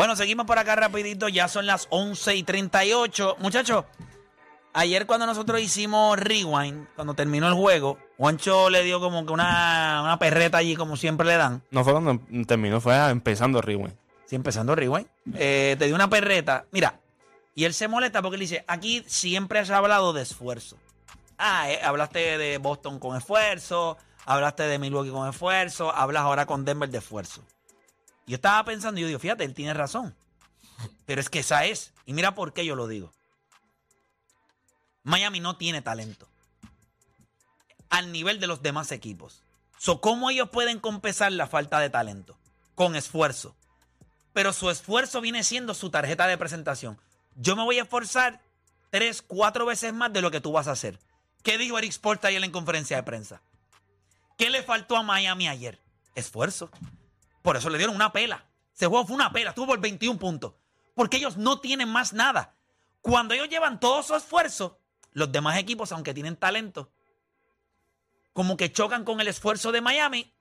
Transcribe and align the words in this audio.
Bueno, 0.00 0.16
seguimos 0.16 0.46
por 0.46 0.58
acá 0.58 0.76
rapidito, 0.76 1.28
ya 1.28 1.46
son 1.46 1.66
las 1.66 1.86
11 1.90 2.34
y 2.34 2.42
38. 2.42 3.36
Muchachos, 3.38 3.84
ayer 4.72 5.04
cuando 5.04 5.26
nosotros 5.26 5.60
hicimos 5.60 6.18
Rewind, 6.18 6.86
cuando 6.96 7.12
terminó 7.12 7.46
el 7.48 7.52
juego, 7.52 7.98
Juancho 8.16 8.70
le 8.70 8.82
dio 8.82 8.98
como 8.98 9.26
que 9.26 9.32
una, 9.34 10.00
una 10.02 10.18
perreta 10.18 10.56
allí, 10.56 10.74
como 10.74 10.96
siempre 10.96 11.26
le 11.26 11.36
dan. 11.36 11.62
No 11.70 11.84
fue 11.84 11.92
cuando 11.92 12.18
terminó, 12.46 12.80
fue 12.80 12.96
empezando 13.10 13.60
Rewind. 13.60 13.92
Sí, 14.24 14.36
empezando 14.36 14.74
Rewind. 14.74 15.06
Eh, 15.34 15.76
te 15.78 15.84
dio 15.84 15.96
una 15.96 16.08
perreta. 16.08 16.64
Mira, 16.70 16.98
y 17.54 17.66
él 17.66 17.74
se 17.74 17.86
molesta 17.86 18.22
porque 18.22 18.36
él 18.36 18.40
dice, 18.40 18.64
aquí 18.68 19.04
siempre 19.06 19.58
has 19.58 19.68
hablado 19.68 20.14
de 20.14 20.22
esfuerzo. 20.22 20.78
Ah, 21.36 21.70
eh, 21.70 21.78
hablaste 21.84 22.38
de 22.38 22.56
Boston 22.56 23.00
con 23.00 23.18
esfuerzo, 23.18 23.98
hablaste 24.24 24.62
de 24.62 24.78
Milwaukee 24.78 25.10
con 25.10 25.28
esfuerzo, 25.28 25.94
hablas 25.94 26.22
ahora 26.22 26.46
con 26.46 26.64
Denver 26.64 26.88
de 26.88 26.96
esfuerzo. 26.96 27.42
Yo 28.30 28.36
estaba 28.36 28.62
pensando 28.64 29.00
yo 29.00 29.08
digo, 29.08 29.18
fíjate, 29.18 29.42
él 29.42 29.54
tiene 29.54 29.74
razón. 29.74 30.14
Pero 31.04 31.20
es 31.20 31.28
que 31.28 31.40
esa 31.40 31.64
es. 31.64 31.92
Y 32.06 32.12
mira 32.12 32.36
por 32.36 32.52
qué 32.52 32.64
yo 32.64 32.76
lo 32.76 32.86
digo. 32.86 33.12
Miami 35.02 35.40
no 35.40 35.56
tiene 35.56 35.82
talento. 35.82 36.28
Al 37.88 38.12
nivel 38.12 38.38
de 38.38 38.46
los 38.46 38.62
demás 38.62 38.92
equipos. 38.92 39.42
So, 39.78 40.00
¿Cómo 40.00 40.30
ellos 40.30 40.48
pueden 40.50 40.78
compensar 40.78 41.32
la 41.32 41.48
falta 41.48 41.80
de 41.80 41.90
talento? 41.90 42.38
Con 42.76 42.94
esfuerzo. 42.94 43.56
Pero 44.32 44.52
su 44.52 44.70
esfuerzo 44.70 45.20
viene 45.20 45.42
siendo 45.42 45.74
su 45.74 45.90
tarjeta 45.90 46.28
de 46.28 46.38
presentación. 46.38 47.00
Yo 47.34 47.56
me 47.56 47.64
voy 47.64 47.80
a 47.80 47.82
esforzar 47.82 48.40
tres, 48.90 49.22
cuatro 49.22 49.66
veces 49.66 49.92
más 49.92 50.12
de 50.12 50.22
lo 50.22 50.30
que 50.30 50.40
tú 50.40 50.52
vas 50.52 50.68
a 50.68 50.72
hacer. 50.72 51.00
¿Qué 51.42 51.58
dijo 51.58 51.78
Eric 51.78 51.90
Sport 51.90 52.24
ayer 52.26 52.44
en 52.44 52.52
conferencia 52.52 52.96
de 52.96 53.02
prensa? 53.02 53.42
¿Qué 54.38 54.50
le 54.50 54.62
faltó 54.62 54.96
a 54.96 55.02
Miami 55.02 55.48
ayer? 55.48 55.80
Esfuerzo. 56.14 56.70
Por 57.42 57.56
eso 57.56 57.70
le 57.70 57.78
dieron 57.78 57.96
una 57.96 58.12
pela. 58.12 58.46
Ese 58.74 58.86
juego 58.86 59.06
fue 59.06 59.16
una 59.16 59.32
pela, 59.32 59.50
estuvo 59.50 59.66
por 59.66 59.80
21 59.80 60.18
puntos. 60.18 60.54
Porque 60.94 61.16
ellos 61.16 61.36
no 61.36 61.60
tienen 61.60 61.88
más 61.88 62.12
nada. 62.12 62.56
Cuando 63.00 63.34
ellos 63.34 63.48
llevan 63.48 63.80
todo 63.80 64.02
su 64.02 64.14
esfuerzo, 64.14 64.78
los 65.12 65.32
demás 65.32 65.58
equipos, 65.58 65.92
aunque 65.92 66.14
tienen 66.14 66.36
talento, 66.36 66.92
como 68.32 68.56
que 68.56 68.72
chocan 68.72 69.04
con 69.04 69.20
el 69.20 69.28
esfuerzo 69.28 69.72
de 69.72 69.80
Miami. 69.80 70.32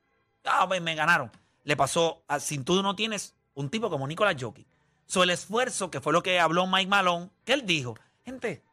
Ah, 0.44 0.66
pues 0.68 0.82
me 0.82 0.96
ganaron. 0.96 1.32
Le 1.64 1.76
pasó, 1.76 2.24
a, 2.28 2.40
si 2.40 2.58
tú 2.60 2.82
no 2.82 2.96
tienes 2.96 3.36
un 3.54 3.70
tipo 3.70 3.90
como 3.90 4.08
Nicolás 4.08 4.36
Jockey. 4.40 4.66
So, 5.06 5.24
el 5.24 5.32
esfuerzo, 5.32 5.90
que 5.90 6.02
fue 6.02 6.14
lo 6.14 6.22
que 6.22 6.40
habló 6.40 6.68
Mike 6.68 6.88
Malone, 6.88 7.32
que 7.44 7.54
él 7.54 7.66
dijo, 7.66 7.98
gente, 8.24 8.64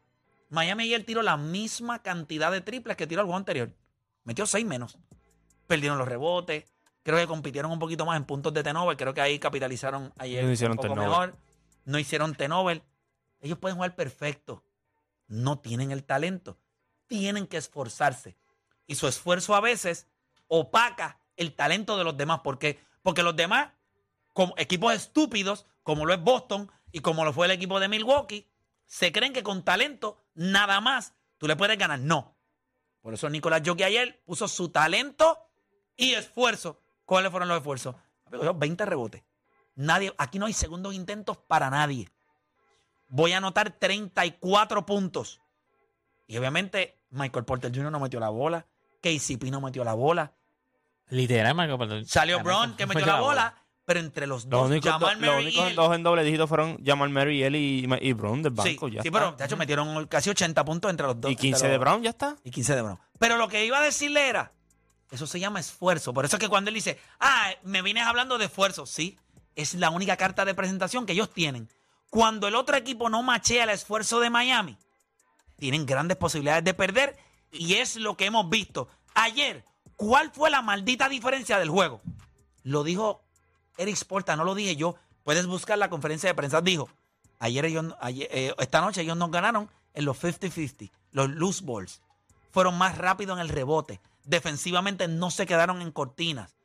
Miami 0.49 0.83
ayer 0.83 1.03
tiró 1.03 1.21
la 1.21 1.35
misma 1.35 2.01
cantidad 2.03 2.51
de 2.51 2.61
triples 2.61 2.95
que 2.95 3.07
tiró 3.07 3.21
el 3.21 3.25
juego 3.25 3.37
anterior. 3.37 3.73
Metió 4.23 4.45
seis 4.45 4.65
menos. 4.65 4.97
Perdieron 5.67 5.97
los 5.97 6.07
rebotes, 6.07 6.65
Creo 7.07 7.19
que 7.19 7.27
compitieron 7.27 7.71
un 7.71 7.79
poquito 7.79 8.05
más 8.05 8.17
en 8.17 8.25
puntos 8.25 8.53
de 8.53 8.63
Tenover. 8.63 8.97
Creo 8.97 9.13
que 9.13 9.21
ahí 9.21 9.39
capitalizaron 9.39 10.11
ayer 10.17 10.43
No 10.43 10.51
hicieron 10.51 10.77
un 10.77 10.83
poco 10.83 10.93
mejor. 10.97 11.37
No 11.85 11.99
hicieron 11.99 12.35
Tenover. 12.35 12.83
Ellos 13.39 13.57
pueden 13.59 13.77
jugar 13.77 13.95
perfecto. 13.95 14.61
No 15.25 15.57
tienen 15.57 15.93
el 15.93 16.03
talento. 16.03 16.57
Tienen 17.07 17.47
que 17.47 17.55
esforzarse. 17.55 18.35
Y 18.87 18.95
su 18.95 19.07
esfuerzo 19.07 19.55
a 19.55 19.61
veces 19.61 20.09
opaca 20.49 21.21
el 21.37 21.55
talento 21.55 21.97
de 21.97 22.03
los 22.03 22.17
demás. 22.17 22.41
¿Por 22.41 22.59
qué? 22.59 22.77
Porque 23.03 23.23
los 23.23 23.37
demás, 23.37 23.69
como 24.33 24.53
equipos 24.57 24.93
estúpidos, 24.93 25.65
como 25.83 26.05
lo 26.05 26.13
es 26.13 26.21
Boston 26.21 26.69
y 26.91 26.99
como 26.99 27.23
lo 27.23 27.31
fue 27.31 27.45
el 27.45 27.53
equipo 27.53 27.79
de 27.79 27.87
Milwaukee, 27.87 28.49
se 28.85 29.13
creen 29.13 29.31
que 29.31 29.43
con 29.43 29.63
talento 29.63 30.25
nada 30.33 30.81
más 30.81 31.13
tú 31.37 31.47
le 31.47 31.55
puedes 31.55 31.77
ganar. 31.77 31.99
No. 31.99 32.35
Por 32.99 33.13
eso 33.13 33.29
Nicolás 33.29 33.61
Jockey 33.65 33.85
ayer 33.85 34.21
puso 34.25 34.49
su 34.49 34.67
talento 34.67 35.39
y 35.95 36.11
esfuerzo. 36.11 36.81
¿Cuáles 37.07 37.31
fueron 37.31 37.47
los 37.47 37.57
esfuerzos? 37.57 37.95
Amigo, 38.25 38.53
20 38.53 38.85
rebotes. 38.85 39.23
Nadie, 39.75 40.13
aquí 40.17 40.39
no 40.39 40.45
hay 40.45 40.51
segundos 40.53 40.93
intentos 40.93 41.37
para 41.37 41.69
nadie. 41.69 42.09
Voy 43.07 43.31
a 43.31 43.37
anotar 43.37 43.71
34 43.71 44.85
puntos. 44.85 45.39
Y 46.27 46.37
obviamente 46.37 46.99
Michael 47.11 47.45
Porter 47.45 47.71
Jr. 47.73 47.89
no 47.91 48.01
metió 48.01 48.19
la 48.19 48.27
bola. 48.27 48.65
KCP 49.01 49.45
no 49.49 49.61
metió 49.61 49.85
la 49.85 49.93
bola. 49.93 50.33
Literal, 51.09 51.55
Marco. 51.55 51.77
pero- 51.77 52.03
Salió 52.03 52.43
Brown 52.43 52.75
que 52.75 52.85
metió 52.85 53.05
la 53.05 53.21
bola. 53.21 53.55
Pero 53.85 54.01
entre 54.01 54.27
los 54.27 54.43
Los 54.43 54.49
dos, 54.49 54.69
únicos, 54.69 54.91
Jamal 54.91 55.21
do- 55.21 55.25
los 55.27 55.35
y 55.43 55.45
únicos 55.45 55.69
él- 55.69 55.75
dos 55.77 55.95
en 55.95 56.03
doble 56.03 56.23
dígito 56.25 56.45
fueron 56.45 56.83
Jamal 56.85 57.09
Murray 57.09 57.37
y 57.37 57.43
él 57.43 57.55
y, 57.55 57.87
y 58.01 58.11
Brown 58.11 58.43
del 58.43 58.51
Sí, 58.51 58.71
banco. 58.71 58.89
ya 58.89 59.01
sí 59.01 59.07
está. 59.07 59.17
pero 59.19 59.31
de 59.31 59.45
hecho 59.45 59.55
metieron 59.55 60.07
casi 60.07 60.29
80 60.29 60.65
puntos 60.65 60.91
entre 60.91 61.07
los 61.07 61.21
dos. 61.21 61.31
Y 61.31 61.35
entre 61.35 61.41
15 61.41 61.67
de 61.67 61.73
los- 61.77 61.79
Brown, 61.79 62.03
ya 62.03 62.09
está. 62.09 62.35
Y 62.43 62.51
15 62.51 62.75
de 62.75 62.81
Brown. 62.81 62.99
Pero 63.17 63.37
lo 63.37 63.47
que 63.47 63.63
iba 63.65 63.77
a 63.77 63.81
decirle 63.81 64.27
era, 64.27 64.51
eso 65.11 65.27
se 65.27 65.39
llama 65.39 65.59
esfuerzo. 65.59 66.13
Por 66.13 66.25
eso 66.25 66.35
es 66.35 66.39
que 66.39 66.49
cuando 66.49 66.69
él 66.69 66.75
dice, 66.75 66.99
ah, 67.19 67.51
me 67.63 67.81
vienes 67.81 68.05
hablando 68.05 68.37
de 68.37 68.45
esfuerzo, 68.45 68.85
sí, 68.85 69.17
es 69.55 69.73
la 69.73 69.89
única 69.89 70.17
carta 70.17 70.45
de 70.45 70.53
presentación 70.53 71.05
que 71.05 71.13
ellos 71.13 71.33
tienen. 71.33 71.69
Cuando 72.09 72.47
el 72.47 72.55
otro 72.55 72.77
equipo 72.77 73.09
no 73.09 73.23
machea 73.23 73.63
el 73.63 73.69
esfuerzo 73.69 74.19
de 74.19 74.29
Miami, 74.29 74.77
tienen 75.57 75.85
grandes 75.85 76.17
posibilidades 76.17 76.63
de 76.63 76.73
perder 76.73 77.17
y 77.51 77.75
es 77.75 77.95
lo 77.95 78.15
que 78.15 78.25
hemos 78.25 78.49
visto. 78.49 78.87
Ayer, 79.15 79.65
¿cuál 79.95 80.31
fue 80.31 80.49
la 80.49 80.61
maldita 80.61 81.09
diferencia 81.09 81.57
del 81.57 81.69
juego? 81.69 82.01
Lo 82.63 82.83
dijo 82.83 83.23
Eric 83.77 83.95
Sporta, 83.95 84.35
no 84.35 84.43
lo 84.43 84.55
dije 84.55 84.75
yo. 84.75 84.95
Puedes 85.23 85.45
buscar 85.45 85.77
la 85.77 85.89
conferencia 85.89 86.29
de 86.29 86.35
prensa. 86.35 86.61
Dijo, 86.61 86.89
ayer 87.39 87.65
ellos, 87.65 87.95
ayer, 87.99 88.27
eh, 88.31 88.53
esta 88.59 88.81
noche 88.81 89.01
ellos 89.01 89.17
nos 89.17 89.31
ganaron 89.31 89.69
en 89.93 90.05
los 90.05 90.21
50-50, 90.21 90.91
los 91.11 91.29
loose 91.29 91.63
balls. 91.65 92.01
Fueron 92.57 92.75
más 92.75 92.97
rápidos 92.97 93.37
en 93.37 93.41
el 93.41 93.49
rebote. 93.49 94.01
Defensivamente 94.23 95.07
no 95.07 95.29
se 95.29 95.45
quedaron 95.45 95.79
en 95.83 95.91
cortinas. 95.91 96.55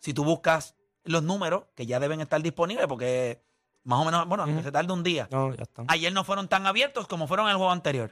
Si 0.00 0.12
tú 0.12 0.24
buscas 0.24 0.74
los 1.04 1.22
números, 1.22 1.66
que 1.76 1.86
ya 1.86 2.00
deben 2.00 2.20
estar 2.20 2.42
disponibles, 2.42 2.88
porque 2.88 3.40
más 3.84 4.00
o 4.00 4.04
menos, 4.04 4.26
bueno, 4.26 4.42
Ujú. 4.42 4.60
se 4.64 4.72
tarda 4.72 4.92
un 4.92 5.04
día. 5.04 5.28
No, 5.30 5.54
ya 5.54 5.62
está. 5.62 5.84
Ayer 5.86 6.12
no 6.12 6.24
fueron 6.24 6.48
tan 6.48 6.66
abiertos 6.66 7.06
como 7.06 7.28
fueron 7.28 7.46
en 7.46 7.52
el 7.52 7.56
juego 7.58 7.70
anterior. 7.70 8.10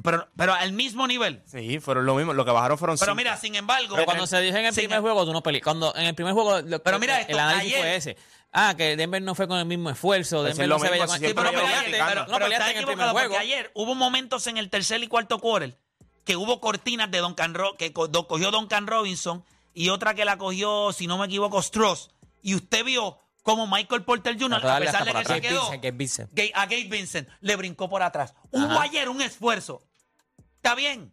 Pero, 0.00 0.28
pero 0.36 0.54
al 0.54 0.72
mismo 0.72 1.08
nivel. 1.08 1.42
Sí, 1.44 1.80
fueron 1.80 2.06
lo 2.06 2.14
mismo. 2.14 2.32
Lo 2.32 2.44
que 2.44 2.52
bajaron 2.52 2.78
fueron 2.78 2.96
Pero 2.98 3.06
cinco. 3.06 3.16
mira, 3.16 3.36
sin 3.36 3.56
embargo. 3.56 3.96
Pero 3.96 4.04
cuando 4.04 4.24
se 4.28 4.40
dijo 4.40 4.56
en 4.56 4.66
el 4.66 4.74
primer 4.74 5.00
juego, 5.00 5.24
tú 5.24 5.32
no 5.32 5.42
peleas. 5.42 5.64
Cuando 5.64 5.92
en 5.96 6.06
el 6.06 6.14
primer 6.14 6.34
juego, 6.34 6.60
lo- 6.60 6.80
Pero 6.84 7.00
mira 7.00 7.20
el 7.22 7.36
análisis 7.36 7.72
ayer- 7.74 7.80
fue 7.80 7.96
ese. 7.96 8.16
Ah, 8.52 8.74
que 8.76 8.94
Denver 8.94 9.20
no 9.20 9.34
fue 9.34 9.48
con 9.48 9.58
el 9.58 9.66
mismo 9.66 9.90
esfuerzo. 9.90 10.42
Pues 10.42 10.56
Denver 10.56 10.64
es 10.66 10.68
no 10.68 10.74
lo 10.76 10.84
se 10.84 10.90
veía 10.90 11.02
mismo, 11.02 11.12
con 11.14 11.20
si 11.20 11.26
Sí, 11.26 11.34
pero, 11.34 11.50
pero, 11.50 11.66
pero, 12.06 12.26
No 12.28 12.38
peleaste 12.38 12.70
en 12.70 12.76
el 12.78 12.84
porque 13.12 13.36
ayer 13.38 13.72
hubo 13.74 13.96
momentos 13.96 14.46
en 14.46 14.56
el 14.58 14.70
tercer 14.70 15.02
y 15.02 15.08
cuarto 15.08 15.40
quarter 15.40 15.76
que 16.24 16.36
hubo 16.36 16.60
cortinas 16.60 17.10
de 17.10 17.18
Duncan 17.18 17.54
Ro 17.54 17.76
que 17.76 17.92
cogió 17.92 18.50
Duncan 18.50 18.86
Robinson 18.86 19.44
y 19.74 19.88
otra 19.90 20.14
que 20.14 20.24
la 20.24 20.38
cogió, 20.38 20.92
si 20.92 21.06
no 21.06 21.18
me 21.18 21.26
equivoco, 21.26 21.60
Stross. 21.60 22.10
Y 22.42 22.54
usted 22.54 22.84
vio 22.84 23.18
cómo 23.42 23.66
Michael 23.66 24.04
Porter 24.04 24.36
Jr., 24.40 24.64
a 24.66 24.78
pesar 24.78 25.04
de 25.04 25.12
que 25.12 25.24
se 25.24 25.40
quedó, 25.40 25.70
Vincent, 25.94 26.30
a 26.54 26.64
Gabe 26.66 26.84
Vincent 26.88 27.28
le 27.40 27.56
brincó 27.56 27.88
por 27.88 28.02
atrás. 28.02 28.34
Hubo 28.50 28.64
Ajá. 28.64 28.82
ayer 28.82 29.08
un 29.08 29.20
esfuerzo. 29.20 29.82
Está 30.56 30.74
bien. 30.74 31.12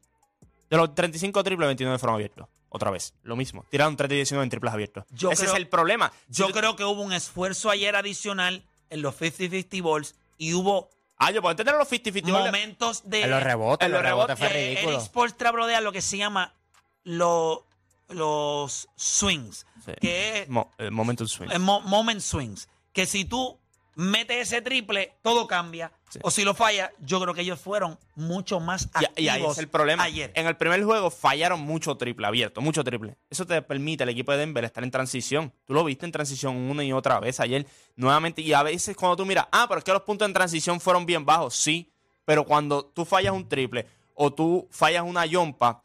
De 0.70 0.78
los 0.78 0.96
35 0.96 1.44
triples, 1.44 1.68
29 1.68 2.00
fueron 2.00 2.16
abiertos. 2.16 2.48
Otra 2.70 2.90
vez, 2.90 3.14
lo 3.24 3.36
mismo. 3.36 3.66
Tiraron 3.70 3.98
3 3.98 4.10
de 4.10 4.16
19 4.16 4.44
en 4.46 4.50
triples 4.50 4.72
abiertos. 4.74 5.04
Yo 5.10 5.32
Ese 5.32 5.44
creo- 5.44 5.54
es 5.56 5.60
el 5.60 5.68
problema. 5.68 6.14
Yo 6.30 6.48
creo 6.52 6.78
que 6.78 6.86
hubo 6.86 7.02
un 7.02 7.12
esfuerzo 7.12 7.70
ayer 7.70 7.98
adicional 7.98 8.64
en 8.90 9.02
los 9.02 9.14
50-50 9.20 9.82
balls 9.84 10.16
y 10.38 10.54
hubo 10.54 10.90
Ah, 11.24 11.30
yo 11.32 11.42
puedo 11.42 11.52
entender 11.52 11.76
los 11.76 11.88
50-50. 11.88 12.32
momentos 12.46 13.04
de... 13.08 13.22
En 13.22 13.30
los 13.30 13.44
rebotes, 13.44 13.86
en 13.86 13.92
los 13.92 14.02
los 14.02 14.10
rebotes 14.10 14.40
fue 14.40 14.48
Eh, 14.48 14.70
ridículo. 14.74 14.96
Eric 14.98 15.06
Spoelstra 15.06 15.52
brodea 15.52 15.80
lo 15.80 15.92
que 15.92 16.02
se 16.02 16.18
llama 16.18 16.56
lo- 17.04 17.68
los 18.10 18.88
swings, 18.96 19.66
Sí. 19.86 19.92
que 20.02 20.40
es 20.42 20.50
Mo- 20.50 20.72
eh, 20.80 20.90
momentum 20.90 21.28
swing. 21.28 21.50
eh, 21.52 21.60
mo- 21.60 21.82
moment 21.82 22.22
swings, 22.22 22.68
que 22.92 23.06
si 23.06 23.24
tú 23.26 23.60
metes 23.96 24.38
ese 24.52 24.62
triple, 24.62 25.14
todo 25.22 25.48
cambia, 25.48 25.92
Sí. 26.10 26.20
o 26.24 26.32
si 26.32 26.44
lo 26.44 26.54
falla, 26.54 26.92
yo 27.00 27.22
creo 27.22 27.34
que 27.34 27.42
ellos 27.42 27.60
fueron 27.60 27.98
mucho 28.16 28.60
más 28.60 28.84
Y, 28.84 29.06
activos 29.06 29.14
y 29.18 29.30
ahí 29.30 29.46
es 29.46 29.58
el 29.58 29.68
problema. 29.70 30.04
ayer. 30.04 30.32
En 30.36 30.46
el 30.48 30.58
primer 30.58 30.84
juego 30.84 31.10
fallaron 31.10 31.62
mucho 31.62 31.96
triple 31.96 32.28
abierto, 32.28 32.60
mucho 32.62 32.84
triple. 32.84 33.16
Eso 33.30 33.46
te 33.46 33.62
permite 33.62 34.04
al 34.04 34.10
equipo 34.10 34.32
de 34.34 34.40
Denver 34.40 34.64
estar 34.66 34.84
en 34.84 34.92
transición. 34.92 35.54
Tú 35.66 35.74
lo 35.74 35.84
viste 35.86 36.06
en 36.06 36.12
transición 36.12 36.56
una 36.56 36.84
y 36.84 36.92
otra 36.94 37.20
vez 37.22 37.40
ayer, 37.40 37.66
nuevamente. 37.96 38.42
Y 38.42 38.52
a 38.54 38.62
veces 38.64 38.96
cuando 38.96 39.16
tú 39.18 39.26
miras, 39.26 39.48
ah, 39.52 39.66
pero 39.70 39.80
es 39.80 39.84
que 39.86 39.94
los 39.94 40.02
puntos 40.02 40.26
en 40.26 40.34
transición 40.34 40.82
fueron 40.82 41.06
bien 41.06 41.26
bajos. 41.26 41.56
Sí, 41.56 41.90
pero 42.26 42.44
cuando 42.46 42.84
tú 42.86 43.06
fallas 43.06 43.34
un 43.34 43.48
triple 43.48 43.86
o 44.14 44.34
tú 44.34 44.68
fallas 44.70 45.04
una 45.06 45.26
yompa, 45.26 45.82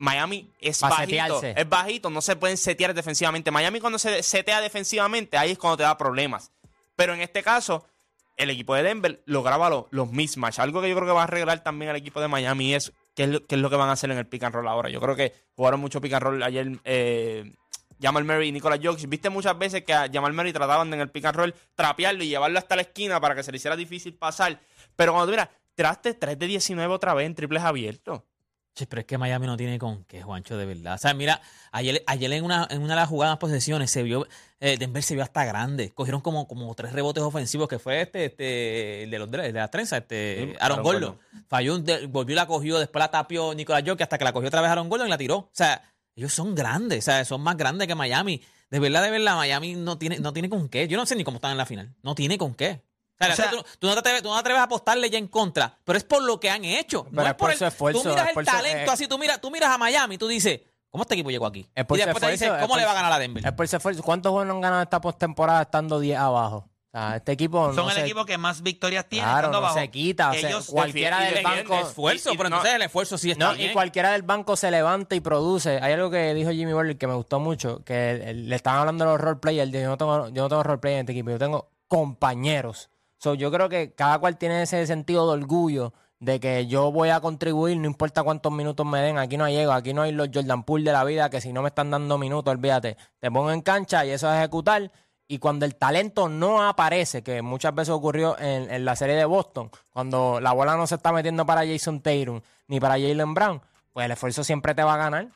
Miami 0.00 0.48
es 0.60 0.78
Pa' 0.78 0.90
bajito. 0.90 1.06
setearse. 1.10 1.54
Es 1.56 1.68
bajito, 1.68 2.10
no 2.10 2.20
se 2.20 2.36
pueden 2.36 2.56
setear 2.56 2.94
defensivamente. 2.94 3.50
Miami 3.50 3.80
cuando 3.80 3.98
se 3.98 4.22
setea 4.22 4.60
defensivamente, 4.60 5.36
ahí 5.36 5.52
es 5.52 5.58
cuando 5.58 5.78
te 5.78 5.82
da 5.82 5.96
problemas. 5.98 6.52
Pero 6.98 7.14
en 7.14 7.20
este 7.20 7.44
caso, 7.44 7.86
el 8.36 8.50
equipo 8.50 8.74
de 8.74 8.82
Denver 8.82 9.22
lograba 9.24 9.70
lo- 9.70 9.86
los 9.92 10.10
mismatch. 10.10 10.58
Algo 10.58 10.82
que 10.82 10.88
yo 10.88 10.96
creo 10.96 11.06
que 11.06 11.12
va 11.12 11.20
a 11.20 11.24
arreglar 11.24 11.62
también 11.62 11.90
el 11.92 11.96
equipo 11.96 12.20
de 12.20 12.26
Miami 12.26 12.74
es 12.74 12.92
qué 13.14 13.22
es, 13.22 13.28
lo, 13.28 13.46
qué 13.46 13.54
es 13.54 13.60
lo 13.60 13.70
que 13.70 13.76
van 13.76 13.88
a 13.88 13.92
hacer 13.92 14.10
en 14.10 14.18
el 14.18 14.26
pick 14.26 14.42
and 14.42 14.52
roll 14.56 14.66
ahora. 14.66 14.90
Yo 14.90 15.00
creo 15.00 15.14
que 15.14 15.32
jugaron 15.54 15.78
mucho 15.78 16.00
pick 16.00 16.12
and 16.14 16.22
roll 16.24 16.42
ayer. 16.42 16.66
Eh, 16.82 17.52
Jamal 18.02 18.24
Murray 18.24 18.48
y 18.48 18.52
Nicolas 18.52 18.80
Jokic. 18.82 19.08
Viste 19.08 19.30
muchas 19.30 19.56
veces 19.56 19.84
que 19.84 19.94
a 19.94 20.08
Jamal 20.12 20.32
Murray 20.32 20.52
trataban 20.52 20.90
de 20.90 20.96
en 20.96 21.02
el 21.02 21.08
pick 21.10 21.24
and 21.26 21.36
roll 21.36 21.54
trapearlo 21.76 22.24
y 22.24 22.28
llevarlo 22.28 22.58
hasta 22.58 22.74
la 22.74 22.82
esquina 22.82 23.20
para 23.20 23.36
que 23.36 23.44
se 23.44 23.52
le 23.52 23.58
hiciera 23.58 23.76
difícil 23.76 24.14
pasar. 24.14 24.58
Pero 24.96 25.12
cuando 25.12 25.26
tú 25.26 25.30
miras, 25.32 25.50
traste 25.76 26.14
3 26.14 26.36
de 26.36 26.46
19 26.48 26.92
otra 26.92 27.14
vez 27.14 27.26
en 27.26 27.36
triples 27.36 27.62
abiertos. 27.62 28.22
Che, 28.78 28.86
pero 28.86 29.00
es 29.00 29.06
que 29.06 29.18
Miami 29.18 29.48
no 29.48 29.56
tiene 29.56 29.76
con 29.76 30.04
qué, 30.04 30.22
Juancho, 30.22 30.56
de 30.56 30.64
verdad. 30.64 30.94
O 30.94 30.98
sea, 30.98 31.12
mira, 31.12 31.40
ayer, 31.72 32.00
ayer 32.06 32.32
en, 32.32 32.44
una, 32.44 32.64
en 32.70 32.80
una 32.80 32.94
de 32.94 33.00
las 33.00 33.08
jugadas 33.08 33.36
posesiones 33.38 33.90
se 33.90 34.04
vio, 34.04 34.24
eh, 34.60 34.76
Denver 34.78 35.02
se 35.02 35.14
vio 35.14 35.24
hasta 35.24 35.44
grande. 35.44 35.90
Cogieron 35.90 36.20
como, 36.20 36.46
como 36.46 36.72
tres 36.76 36.92
rebotes 36.92 37.24
ofensivos, 37.24 37.66
que 37.66 37.80
fue 37.80 38.02
este, 38.02 38.26
este, 38.26 39.02
el 39.02 39.10
de 39.10 39.18
los 39.18 39.28
de 39.28 39.52
la 39.52 39.68
trenza, 39.68 39.96
este, 39.96 40.36
Sí, 40.36 40.42
Aaron 40.60 40.78
Aaron 40.78 40.82
Gordon. 40.84 41.16
Gordon. 41.16 41.44
Falló, 41.48 41.74
un 41.74 42.12
volvió 42.12 42.34
y 42.34 42.36
la 42.36 42.46
cogió, 42.46 42.78
después 42.78 43.00
la 43.00 43.10
tapió 43.10 43.52
Nicolás 43.52 43.82
Jokic 43.84 44.02
hasta 44.02 44.16
que 44.16 44.22
la 44.22 44.32
cogió 44.32 44.46
otra 44.46 44.60
vez 44.60 44.70
Aaron 44.70 44.88
Gordon 44.88 45.08
y 45.08 45.10
la 45.10 45.18
tiró. 45.18 45.38
O 45.38 45.50
sea, 45.50 45.82
ellos 46.14 46.32
son 46.32 46.54
grandes, 46.54 47.00
o 47.00 47.02
sea, 47.02 47.24
son 47.24 47.40
más 47.40 47.56
grandes 47.56 47.88
que 47.88 47.96
Miami. 47.96 48.40
De 48.70 48.78
verdad, 48.78 49.02
de 49.02 49.10
verdad, 49.10 49.34
Miami 49.34 49.74
no 49.74 49.98
tiene, 49.98 50.20
no 50.20 50.32
tiene 50.32 50.48
con 50.48 50.68
qué. 50.68 50.86
Yo 50.86 50.96
no 50.96 51.04
sé 51.04 51.16
ni 51.16 51.24
cómo 51.24 51.38
están 51.38 51.50
en 51.50 51.58
la 51.58 51.66
final. 51.66 51.96
No 52.04 52.14
tiene 52.14 52.38
con 52.38 52.54
qué. 52.54 52.82
O 53.20 53.24
sea, 53.24 53.32
O 53.32 53.36
sea- 53.36 53.50
tú, 53.50 53.64
tú 53.78 53.86
no 53.88 53.94
te 53.94 54.00
atreves, 54.00 54.22
tú 54.22 54.28
no 54.28 54.34
te 54.34 54.40
atreves 54.40 54.60
a 54.60 54.64
apostarle 54.64 55.10
ya 55.10 55.18
en 55.18 55.26
contra, 55.28 55.76
pero 55.84 55.96
es 55.98 56.04
por 56.04 56.22
lo 56.22 56.38
que 56.38 56.50
han 56.50 56.64
hecho. 56.64 57.06
no 57.10 57.22
Pero 57.22 57.22
es 57.24 57.28
es 57.30 57.34
por 57.34 57.50
el, 57.50 57.58
su 57.58 57.64
esfuerzo, 57.66 58.02
Tú 58.02 58.08
miras 58.10 58.28
es 58.30 58.36
el 58.36 58.44
talento 58.44 58.90
eh, 58.90 58.94
así, 58.94 59.08
tú 59.08 59.18
miras, 59.18 59.40
tú 59.40 59.50
miras 59.50 59.70
a 59.70 59.78
Miami 59.78 60.14
y 60.14 60.18
tú 60.18 60.28
dices, 60.28 60.60
¿cómo 60.90 61.02
este 61.02 61.14
equipo 61.14 61.30
llegó 61.30 61.46
aquí? 61.46 61.68
Es 61.74 61.84
por 61.84 61.98
y 61.98 62.02
después 62.02 62.20
te 62.20 62.32
esfuerzo, 62.32 62.44
dices, 62.44 62.48
es 62.56 62.62
¿cómo 62.62 62.68
por 62.74 62.78
le 62.78 62.84
va 62.84 62.92
a 62.92 62.94
ganar 62.94 63.12
a 63.12 63.18
Denver? 63.18 63.44
Es 63.46 63.52
por 63.52 63.64
ese 63.64 63.76
esfuerzo. 63.76 64.02
¿Cuántos 64.02 64.30
juegos 64.30 64.46
no 64.46 64.54
han 64.54 64.60
ganado 64.60 64.82
esta 64.82 65.00
postemporada 65.00 65.62
estando 65.62 65.98
10 66.00 66.18
abajo? 66.18 66.68
O 66.90 66.90
sea, 66.98 67.16
este 67.16 67.32
equipo 67.32 67.66
Son 67.66 67.76
no 67.76 67.90
el 67.90 67.96
se, 67.96 68.00
equipo 68.00 68.24
que 68.24 68.38
más 68.38 68.62
victorias 68.62 69.06
tiene. 69.06 69.24
Claro, 69.24 69.38
estando 69.48 69.60
no 69.60 69.66
abajo. 69.66 69.78
se 69.78 69.90
quita. 69.90 70.30
o 70.30 70.34
sea, 70.34 70.58
cualquiera 70.68 71.20
del 71.20 71.44
banco... 71.44 71.74
esfuerzo, 71.80 72.30
y- 72.30 72.34
y 72.34 72.36
pero 72.38 72.48
no- 72.48 72.56
entonces 72.56 72.76
el 72.76 72.82
esfuerzo 72.82 73.18
sí 73.18 73.30
está 73.30 73.44
No, 73.50 73.54
bien. 73.54 73.70
y 73.70 73.72
cualquiera 73.74 74.12
del 74.12 74.22
banco 74.22 74.56
se 74.56 74.70
levanta 74.70 75.14
y 75.14 75.20
produce. 75.20 75.80
Hay 75.82 75.92
algo 75.92 76.10
que 76.10 76.32
dijo 76.32 76.50
Jimmy 76.50 76.72
Butler 76.72 76.96
que 76.96 77.06
me 77.06 77.12
gustó 77.14 77.40
mucho, 77.40 77.84
que 77.84 78.32
le 78.34 78.56
estaban 78.56 78.80
hablando 78.80 79.04
de 79.04 79.10
los 79.10 79.20
roleplayers. 79.20 79.64
Él 79.66 79.72
dijo, 79.72 79.82
Yo 79.84 79.88
no 79.90 79.98
tengo, 79.98 80.28
yo 80.30 80.42
no 80.44 80.48
tengo 80.48 80.62
roleplay 80.62 80.94
en 80.94 81.00
este 81.00 81.12
equipo, 81.12 81.28
yo 81.30 81.38
tengo 81.38 81.68
compañeros. 81.88 82.88
So, 83.18 83.34
yo 83.34 83.50
creo 83.50 83.68
que 83.68 83.92
cada 83.94 84.18
cual 84.18 84.38
tiene 84.38 84.62
ese 84.62 84.86
sentido 84.86 85.26
de 85.26 85.40
orgullo 85.42 85.92
de 86.20 86.40
que 86.40 86.66
yo 86.66 86.90
voy 86.90 87.10
a 87.10 87.20
contribuir, 87.20 87.76
no 87.76 87.86
importa 87.86 88.22
cuántos 88.22 88.50
minutos 88.52 88.84
me 88.86 89.00
den. 89.00 89.18
Aquí 89.18 89.36
no 89.36 89.44
hay 89.44 89.56
ego, 89.56 89.72
aquí 89.72 89.92
no 89.94 90.02
hay 90.02 90.12
los 90.12 90.28
Jordan 90.32 90.62
Poole 90.64 90.84
de 90.84 90.92
la 90.92 91.04
vida 91.04 91.30
que 91.30 91.40
si 91.40 91.52
no 91.52 91.62
me 91.62 91.68
están 91.68 91.90
dando 91.90 92.18
minutos, 92.18 92.50
olvídate, 92.52 92.96
te 93.20 93.30
pongo 93.30 93.52
en 93.52 93.60
cancha 93.62 94.04
y 94.04 94.10
eso 94.10 94.30
es 94.32 94.38
ejecutar. 94.38 94.90
Y 95.30 95.38
cuando 95.38 95.66
el 95.66 95.74
talento 95.76 96.28
no 96.28 96.66
aparece, 96.66 97.22
que 97.22 97.42
muchas 97.42 97.74
veces 97.74 97.90
ocurrió 97.90 98.38
en, 98.38 98.70
en 98.72 98.84
la 98.84 98.96
serie 98.96 99.14
de 99.14 99.26
Boston, 99.26 99.70
cuando 99.92 100.40
la 100.40 100.52
bola 100.52 100.74
no 100.76 100.86
se 100.86 100.94
está 100.94 101.12
metiendo 101.12 101.44
para 101.44 101.66
Jason 101.66 102.00
Tatum 102.00 102.40
ni 102.66 102.80
para 102.80 102.94
Jalen 102.94 103.34
Brown, 103.34 103.60
pues 103.92 104.06
el 104.06 104.12
esfuerzo 104.12 104.42
siempre 104.42 104.74
te 104.74 104.82
va 104.82 104.94
a 104.94 104.96
ganar. 104.96 105.28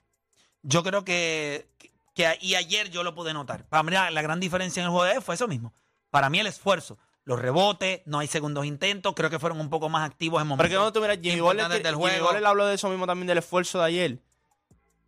Yo 0.63 0.83
creo 0.83 1.05
que, 1.05 1.69
que- 2.15 2.39
y 2.41 2.55
ayer 2.55 2.89
yo 2.91 3.03
lo 3.03 3.15
pude 3.15 3.35
notar. 3.35 3.65
Para 3.67 3.83
mí 3.83 3.91
la, 3.93 4.23
gran 4.23 4.41
diferencia 4.41 4.81
en 4.81 4.87
el 4.87 4.93
juego 4.93 5.05
de 5.13 5.21
fue 5.21 5.35
eso 5.35 5.47
mismo. 5.47 5.73
Para 6.11 6.31
mí 6.31 6.39
el 6.41 6.47
esfuerzo, 6.47 6.99
los 7.25 7.41
rebotes, 7.41 8.03
no 8.07 8.19
hay 8.19 8.27
segundos 8.27 8.67
intentos, 8.67 9.15
creo 9.15 9.31
que 9.31 9.39
fueron 9.39 9.61
un 9.61 9.71
poco 9.71 9.89
más 9.89 10.09
activos 10.09 10.41
en 10.41 10.49
Pero 10.49 10.57
momentos. 10.57 10.71
que 10.71 10.77
cuando 10.77 10.93
tú 10.93 11.01
miras, 11.01 11.19
Jimmy 11.23 11.41
Butler, 11.41 11.69
del 11.69 11.83
Jimmy 11.83 11.97
juego. 11.97 12.27
Butler 12.27 12.47
habló 12.47 12.67
de 12.67 12.75
eso 12.75 12.89
mismo 12.89 13.07
también 13.07 13.27
del 13.27 13.39
esfuerzo 13.39 13.79
de 13.79 13.85
ayer. 13.85 14.19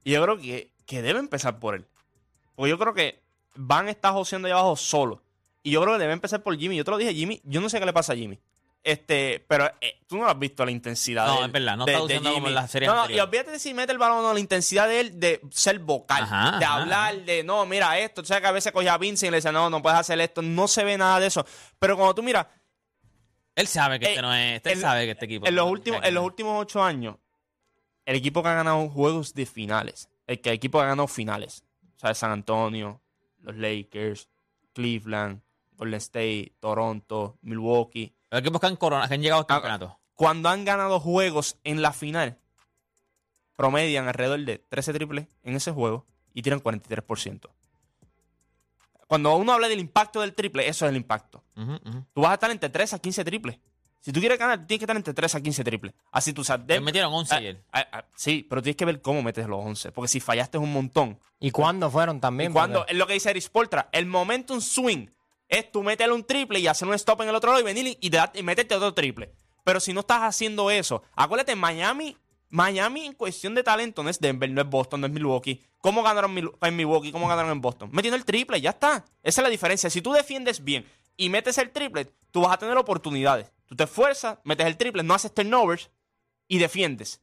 Y 0.05 0.13
yo 0.13 0.23
creo 0.23 0.39
que, 0.39 0.71
que 0.87 1.03
debe 1.03 1.19
empezar 1.19 1.59
por 1.59 1.75
él. 1.75 1.87
Porque 2.55 2.71
yo 2.71 2.79
creo 2.79 2.95
que 2.95 3.21
Van 3.57 3.89
está 3.89 4.13
joseando 4.13 4.47
ahí 4.47 4.53
abajo 4.53 4.77
solo. 4.77 5.23
Y 5.63 5.71
yo 5.71 5.81
creo 5.81 5.95
que 5.95 6.01
debe 6.01 6.13
empezar 6.13 6.43
por 6.43 6.57
Jimmy. 6.57 6.77
Yo 6.77 6.85
te 6.85 6.91
lo 6.91 6.99
dije, 6.99 7.15
Jimmy. 7.15 7.41
Yo 7.45 7.61
no 7.61 7.69
sé 7.69 7.81
qué 7.81 7.87
le 7.87 7.93
pasa 7.93 8.13
a 8.13 8.17
Jimmy. 8.17 8.39
Este, 8.87 9.43
pero 9.49 9.67
eh, 9.81 9.95
tú 10.07 10.19
no 10.19 10.29
has 10.29 10.39
visto 10.39 10.63
la 10.63 10.71
intensidad 10.71 11.27
No, 11.27 11.33
de 11.33 11.39
él, 11.41 11.47
es 11.47 11.53
verdad, 11.53 11.77
no 11.79 11.87
de- 11.87 11.93
está 11.95 12.31
como 12.33 12.49
en 12.49 12.55
las 12.55 12.71
series 12.71 12.93
No, 12.93 13.09
no, 13.09 13.11
y 13.15 13.19
olvídate 13.19 13.53
de 13.53 13.59
si 13.59 13.73
mete 13.73 13.93
el 13.93 13.99
balón 13.99 14.19
o 14.19 14.23
no, 14.23 14.35
la 14.35 14.41
intensidad 14.41 14.87
de 14.87 15.01
él 15.01 15.19
de 15.19 15.41
ser 15.51 15.79
vocal, 15.79 16.23
Ajá, 16.25 16.59
de 16.59 16.65
ajá, 16.67 16.75
hablar, 16.83 17.17
de 17.25 17.43
no, 17.43 17.65
mira 17.65 17.99
esto. 17.99 18.21
Tú 18.23 18.27
sabes 18.29 18.43
que 18.43 18.49
a 18.49 18.53
veces 18.53 18.73
cogía 18.73 18.93
a 18.93 18.99
Vincent 18.99 19.29
y 19.29 19.31
le 19.31 19.39
decía, 19.39 19.53
no, 19.53 19.71
no 19.71 19.81
puedes 19.81 19.99
hacer 19.99 20.21
esto. 20.21 20.43
No 20.43 20.69
se 20.69 20.85
ve 20.85 20.99
nada 20.99 21.19
de 21.19 21.29
eso. 21.29 21.47
Pero 21.79 21.97
cuando 21.97 22.15
tú 22.15 22.23
miras, 22.23 22.47
Él 23.55 23.67
sabe 23.69 23.99
que 23.99 24.07
Eh, 24.07 24.11
este 24.11 24.21
no 24.23 24.35
es, 24.35 24.61
él 24.67 24.73
en- 24.73 24.81
sabe 24.81 25.05
que 25.07 25.13
este 25.13 25.25
equipo. 25.25 25.47
en 25.47 25.55
los 25.55 25.71
últimos, 25.71 26.05
en 26.05 26.13
los 26.15 26.25
últimos 26.25 26.61
ocho 26.61 26.83
años, 26.83 27.17
el 28.05 28.17
equipo 28.17 28.43
que 28.43 28.49
ha 28.51 28.55
ganado 28.55 28.87
juegos 28.91 29.33
de 29.33 29.47
finales, 29.47 30.11
el, 30.27 30.41
que, 30.43 30.51
el 30.51 30.57
equipo 30.57 30.79
que 30.79 30.85
ha 30.85 30.89
ganado 30.89 31.09
finales, 31.09 31.65
o 31.97 31.99
sea, 32.01 32.15
San 32.15 32.33
Antonio, 32.33 33.01
los 33.39 33.57
Lakers, 33.57 34.29
Cleveland, 34.75 35.41
Golden 35.73 35.97
State, 35.99 36.53
Toronto, 36.61 37.39
Milwaukee, 37.43 38.14
Los 38.35 38.41
equipos 38.41 38.61
que 38.61 38.67
han, 38.67 38.77
corona- 38.77 39.07
que 39.09 39.15
han 39.15 39.23
llegado 39.23 39.41
a 39.41 39.45
Ah, 39.45 39.47
campeonato. 39.47 39.99
cuando 40.15 40.49
han 40.49 40.65
ganado 40.65 40.99
juegos 40.99 41.57
en 41.63 41.83
la 41.83 41.93
final, 41.93 42.39
promedian 43.57 44.09
alrededor 44.09 44.41
de 44.45 44.59
13 44.59 44.93
triples 44.93 45.29
en 45.45 45.55
ese 45.55 45.71
juego 45.71 46.05
y 46.33 46.43
tiran 46.43 46.61
43%. 46.61 47.51
Cuando 49.07 49.37
uno 49.37 49.53
habla 49.53 49.69
del 49.69 49.79
impacto 49.81 50.21
del 50.21 50.35
triple, 50.35 50.67
eso 50.69 50.85
es 50.87 50.91
el 50.91 50.97
impacto. 50.97 51.45
Tú 52.13 52.21
vas 52.23 52.33
a 52.33 52.35
estar 52.35 52.51
entre 52.51 52.69
3 52.71 52.95
a 52.95 52.99
15 52.99 53.25
triples. 53.25 53.59
Si 54.01 54.13
tú 54.13 54.21
quieres 54.21 54.39
ganar, 54.39 54.67
tienes 54.67 54.81
que 54.81 54.85
estar 54.85 54.97
entre 54.97 55.15
3 55.15 55.35
a 55.37 55.41
15 55.41 55.63
triples. 55.65 55.95
Así 56.11 56.33
tú 56.33 56.43
sabes. 56.45 56.67
Ellos 56.69 56.83
metieron 56.83 57.13
11 57.13 57.35
Ah, 57.35 57.39
ayer. 57.39 57.63
ah, 57.73 58.05
sí, 58.17 58.45
pero 58.51 58.61
tienes 58.63 58.77
que 58.77 58.85
ver 58.85 59.01
cómo 59.01 59.23
metes 59.23 59.47
los 59.47 59.65
11. 59.65 59.93
Porque 59.93 60.09
si 60.09 60.21
fallaste 60.21 60.59
es 60.59 60.63
un 60.65 60.73
montón. 60.73 61.19
¿Y 61.39 61.51
cuándo 61.53 61.91
fueron 61.91 62.21
también? 62.21 62.53
Y 62.53 62.57
es 62.91 62.97
lo 62.97 63.07
que 63.07 63.13
dice 63.15 63.31
Eris 63.31 63.49
Poltra, 63.49 63.89
el 63.93 64.07
momentum 64.07 64.61
swing 64.61 65.07
es 65.49 65.71
tú 65.71 65.83
meterle 65.83 66.15
un 66.15 66.25
triple 66.25 66.59
y 66.59 66.67
hacer 66.67 66.89
un 66.89 66.95
stop 66.95 67.23
en 67.23 67.29
el 67.29 67.35
otro 67.35 67.51
lado 67.51 67.61
y 67.61 67.65
venir 67.65 67.99
y, 68.01 68.43
meterte 68.43 68.75
otro 68.75 68.95
triple. 68.95 69.33
Pero 69.65 69.81
si 69.81 69.93
no 69.93 70.01
estás 70.01 70.23
haciendo 70.23 70.71
eso, 70.71 71.03
acuérdate, 71.15 71.57
Miami, 71.57 72.17
Miami 72.51 73.07
en 73.07 73.15
cuestión 73.15 73.55
de 73.55 73.63
talento 73.63 74.03
no 74.03 74.11
es 74.11 74.21
Denver, 74.21 74.51
no 74.51 74.61
es 74.61 74.69
Boston, 74.69 75.01
no 75.01 75.07
es 75.07 75.13
Milwaukee. 75.13 75.63
¿Cómo 75.81 76.03
ganaron 76.03 76.37
en 76.61 76.77
Milwaukee? 76.77 77.13
¿Cómo 77.13 77.29
ganaron 77.29 77.51
en 77.53 77.61
Boston? 77.61 77.91
Metiendo 77.93 78.17
el 78.17 78.25
triple, 78.25 78.61
ya 78.61 78.71
está. 78.71 79.05
Esa 79.23 79.41
es 79.41 79.43
la 79.43 79.51
diferencia. 79.51 79.91
Si 79.91 80.03
tú 80.03 80.13
defiendes 80.13 80.63
bien 80.63 80.87
y 81.17 81.29
metes 81.29 81.59
el 81.59 81.71
triple, 81.71 82.07
tú 82.31 82.43
vas 82.43 82.53
a 82.53 82.59
tener 82.59 82.77
oportunidades. 82.77 83.53
Tú 83.67 83.77
te 83.77 83.85
esfuerzas, 83.85 84.39
metes 84.45 84.67
el 84.67 84.77
triple, 84.77 85.03
no 85.03 85.15
haces 85.15 85.33
turnovers 85.33 85.91
y 86.49 86.59
defiendes. 86.59 87.21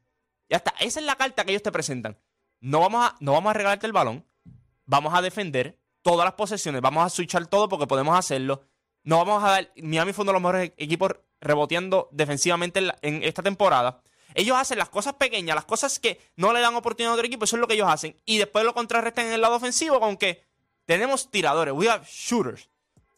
Ya 0.50 0.58
está. 0.58 0.74
Esa 0.80 1.00
es 1.00 1.06
la 1.06 1.16
carta 1.16 1.44
que 1.44 1.52
ellos 1.52 1.64
te 1.64 1.72
presentan. 1.72 2.18
No 2.60 2.82
vamos 2.82 3.06
a, 3.06 3.16
no 3.20 3.34
vamos 3.34 3.50
a 3.50 3.54
regalarte 3.54 3.88
el 3.88 3.94
balón. 3.94 4.26
Vamos 4.86 5.14
a 5.14 5.22
defender 5.22 5.81
todas 6.02 6.26
las 6.26 6.34
posesiones. 6.34 6.82
Vamos 6.82 7.06
a 7.06 7.10
switchar 7.10 7.48
todo 7.48 7.70
porque 7.70 7.88
podemos 7.88 8.18
hacerlo. 8.18 8.62
No 9.04 9.18
vamos 9.18 9.44
a 9.44 9.52
dar. 9.52 9.72
Miami 9.78 10.14
fue 10.14 10.24
uno 10.24 10.32
de 10.32 10.34
los 10.34 10.42
mejores 10.42 10.72
equipos 10.78 11.12
reboteando 11.40 12.10
defensivamente 12.12 12.82
en, 13.02 13.24
esta 13.24 13.42
temporada. 13.44 14.02
Ellos 14.34 14.56
hacen 14.58 14.78
las 14.78 14.90
cosas 14.90 15.14
pequeñas, 15.16 15.56
las 15.56 15.66
cosas 15.66 16.00
que 16.00 16.20
no 16.36 16.54
le 16.54 16.62
dan 16.62 16.76
oportunidad 16.76 17.12
a 17.12 17.16
otro 17.16 17.26
equipo. 17.26 17.46
Eso 17.46 17.58
es 17.58 17.60
lo 17.60 17.68
que 17.68 17.74
ellos 17.74 17.90
hacen. 17.90 18.16
Y 18.26 18.38
después 18.38 18.64
lo 18.64 18.74
contrarrestan 18.74 19.28
en 19.28 19.34
el 19.34 19.42
lado 19.42 19.56
ofensivo 19.56 20.00
con 20.00 20.18
que 20.18 20.46
tenemos 20.86 21.30
tiradores. 21.30 21.74
We 21.74 21.90
have 21.90 22.06
shooters. 22.08 22.70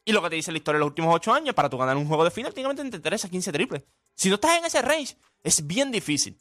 Y 0.06 0.12
lo 0.12 0.22
que 0.22 0.30
te 0.30 0.36
dice 0.36 0.52
la 0.52 0.58
historia 0.58 0.78
de 0.78 0.80
los 0.80 0.90
últimos 0.90 1.16
ocho 1.16 1.34
años, 1.34 1.56
para 1.56 1.70
tú 1.70 1.78
ganar 1.78 1.96
un 1.96 2.08
juego 2.08 2.24
de 2.24 2.32
final, 2.32 2.54
tienes 2.54 2.70
que 2.70 2.74
meter 2.74 2.86
entre 2.86 3.00
3 3.00 3.25
a 3.25 3.30
15 3.30 3.52
triples. 3.52 3.84
Si 4.16 4.30
no 4.30 4.36
estás 4.36 4.58
en 4.58 4.66
ese 4.66 4.82
range, 4.82 5.16
es 5.44 5.66
bien 5.66 5.92
difícil. 5.92 6.38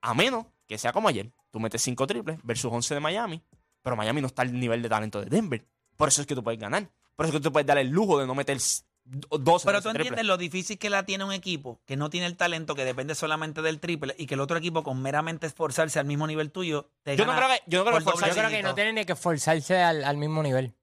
A 0.00 0.14
menos 0.14 0.46
que 0.66 0.78
sea 0.78 0.92
como 0.92 1.08
ayer. 1.08 1.30
Tú 1.50 1.60
metes 1.60 1.82
5 1.82 2.06
triples 2.06 2.38
versus 2.42 2.72
11 2.72 2.94
de 2.94 3.00
Miami. 3.00 3.42
Pero 3.82 3.96
Miami 3.96 4.20
no 4.20 4.26
está 4.26 4.42
al 4.42 4.52
nivel 4.58 4.82
de 4.82 4.88
talento 4.88 5.20
de 5.20 5.26
Denver. 5.26 5.64
Por 5.96 6.08
eso 6.08 6.20
es 6.20 6.26
que 6.26 6.34
tú 6.34 6.42
puedes 6.42 6.60
ganar. 6.60 6.88
Por 7.16 7.26
eso 7.26 7.34
es 7.36 7.40
que 7.40 7.44
tú 7.44 7.52
puedes 7.52 7.66
dar 7.66 7.78
el 7.78 7.88
lujo 7.88 8.18
de 8.18 8.26
no 8.26 8.34
meter 8.34 8.58
12 9.04 9.66
Pero 9.66 9.82
tú 9.82 9.88
entiendes 9.88 10.24
lo 10.24 10.36
difícil 10.36 10.78
que 10.78 10.88
la 10.90 11.04
tiene 11.04 11.24
un 11.24 11.32
equipo 11.32 11.80
que 11.86 11.96
no 11.96 12.10
tiene 12.10 12.26
el 12.26 12.36
talento, 12.36 12.74
que 12.74 12.84
depende 12.84 13.14
solamente 13.14 13.60
del 13.62 13.80
triple 13.80 14.14
y 14.18 14.26
que 14.26 14.34
el 14.34 14.40
otro 14.40 14.56
equipo 14.58 14.82
con 14.82 15.02
meramente 15.02 15.46
esforzarse 15.46 15.98
al 15.98 16.04
mismo 16.06 16.26
nivel 16.26 16.50
tuyo 16.52 16.90
te 17.02 17.16
Yo 17.16 17.26
no 17.26 17.34
creo 17.34 17.48
que, 17.48 17.60
yo 17.66 17.78
no 17.84 17.90
creo 17.90 17.98
que 17.98 18.04
Yo 18.28 18.34
creo 18.34 18.50
que 18.50 18.62
no 18.62 18.74
tienen 18.74 18.94
ni 18.94 19.04
que 19.04 19.12
esforzarse 19.14 19.78
al, 19.82 20.04
al 20.04 20.16
mismo 20.16 20.42
nivel. 20.42 20.74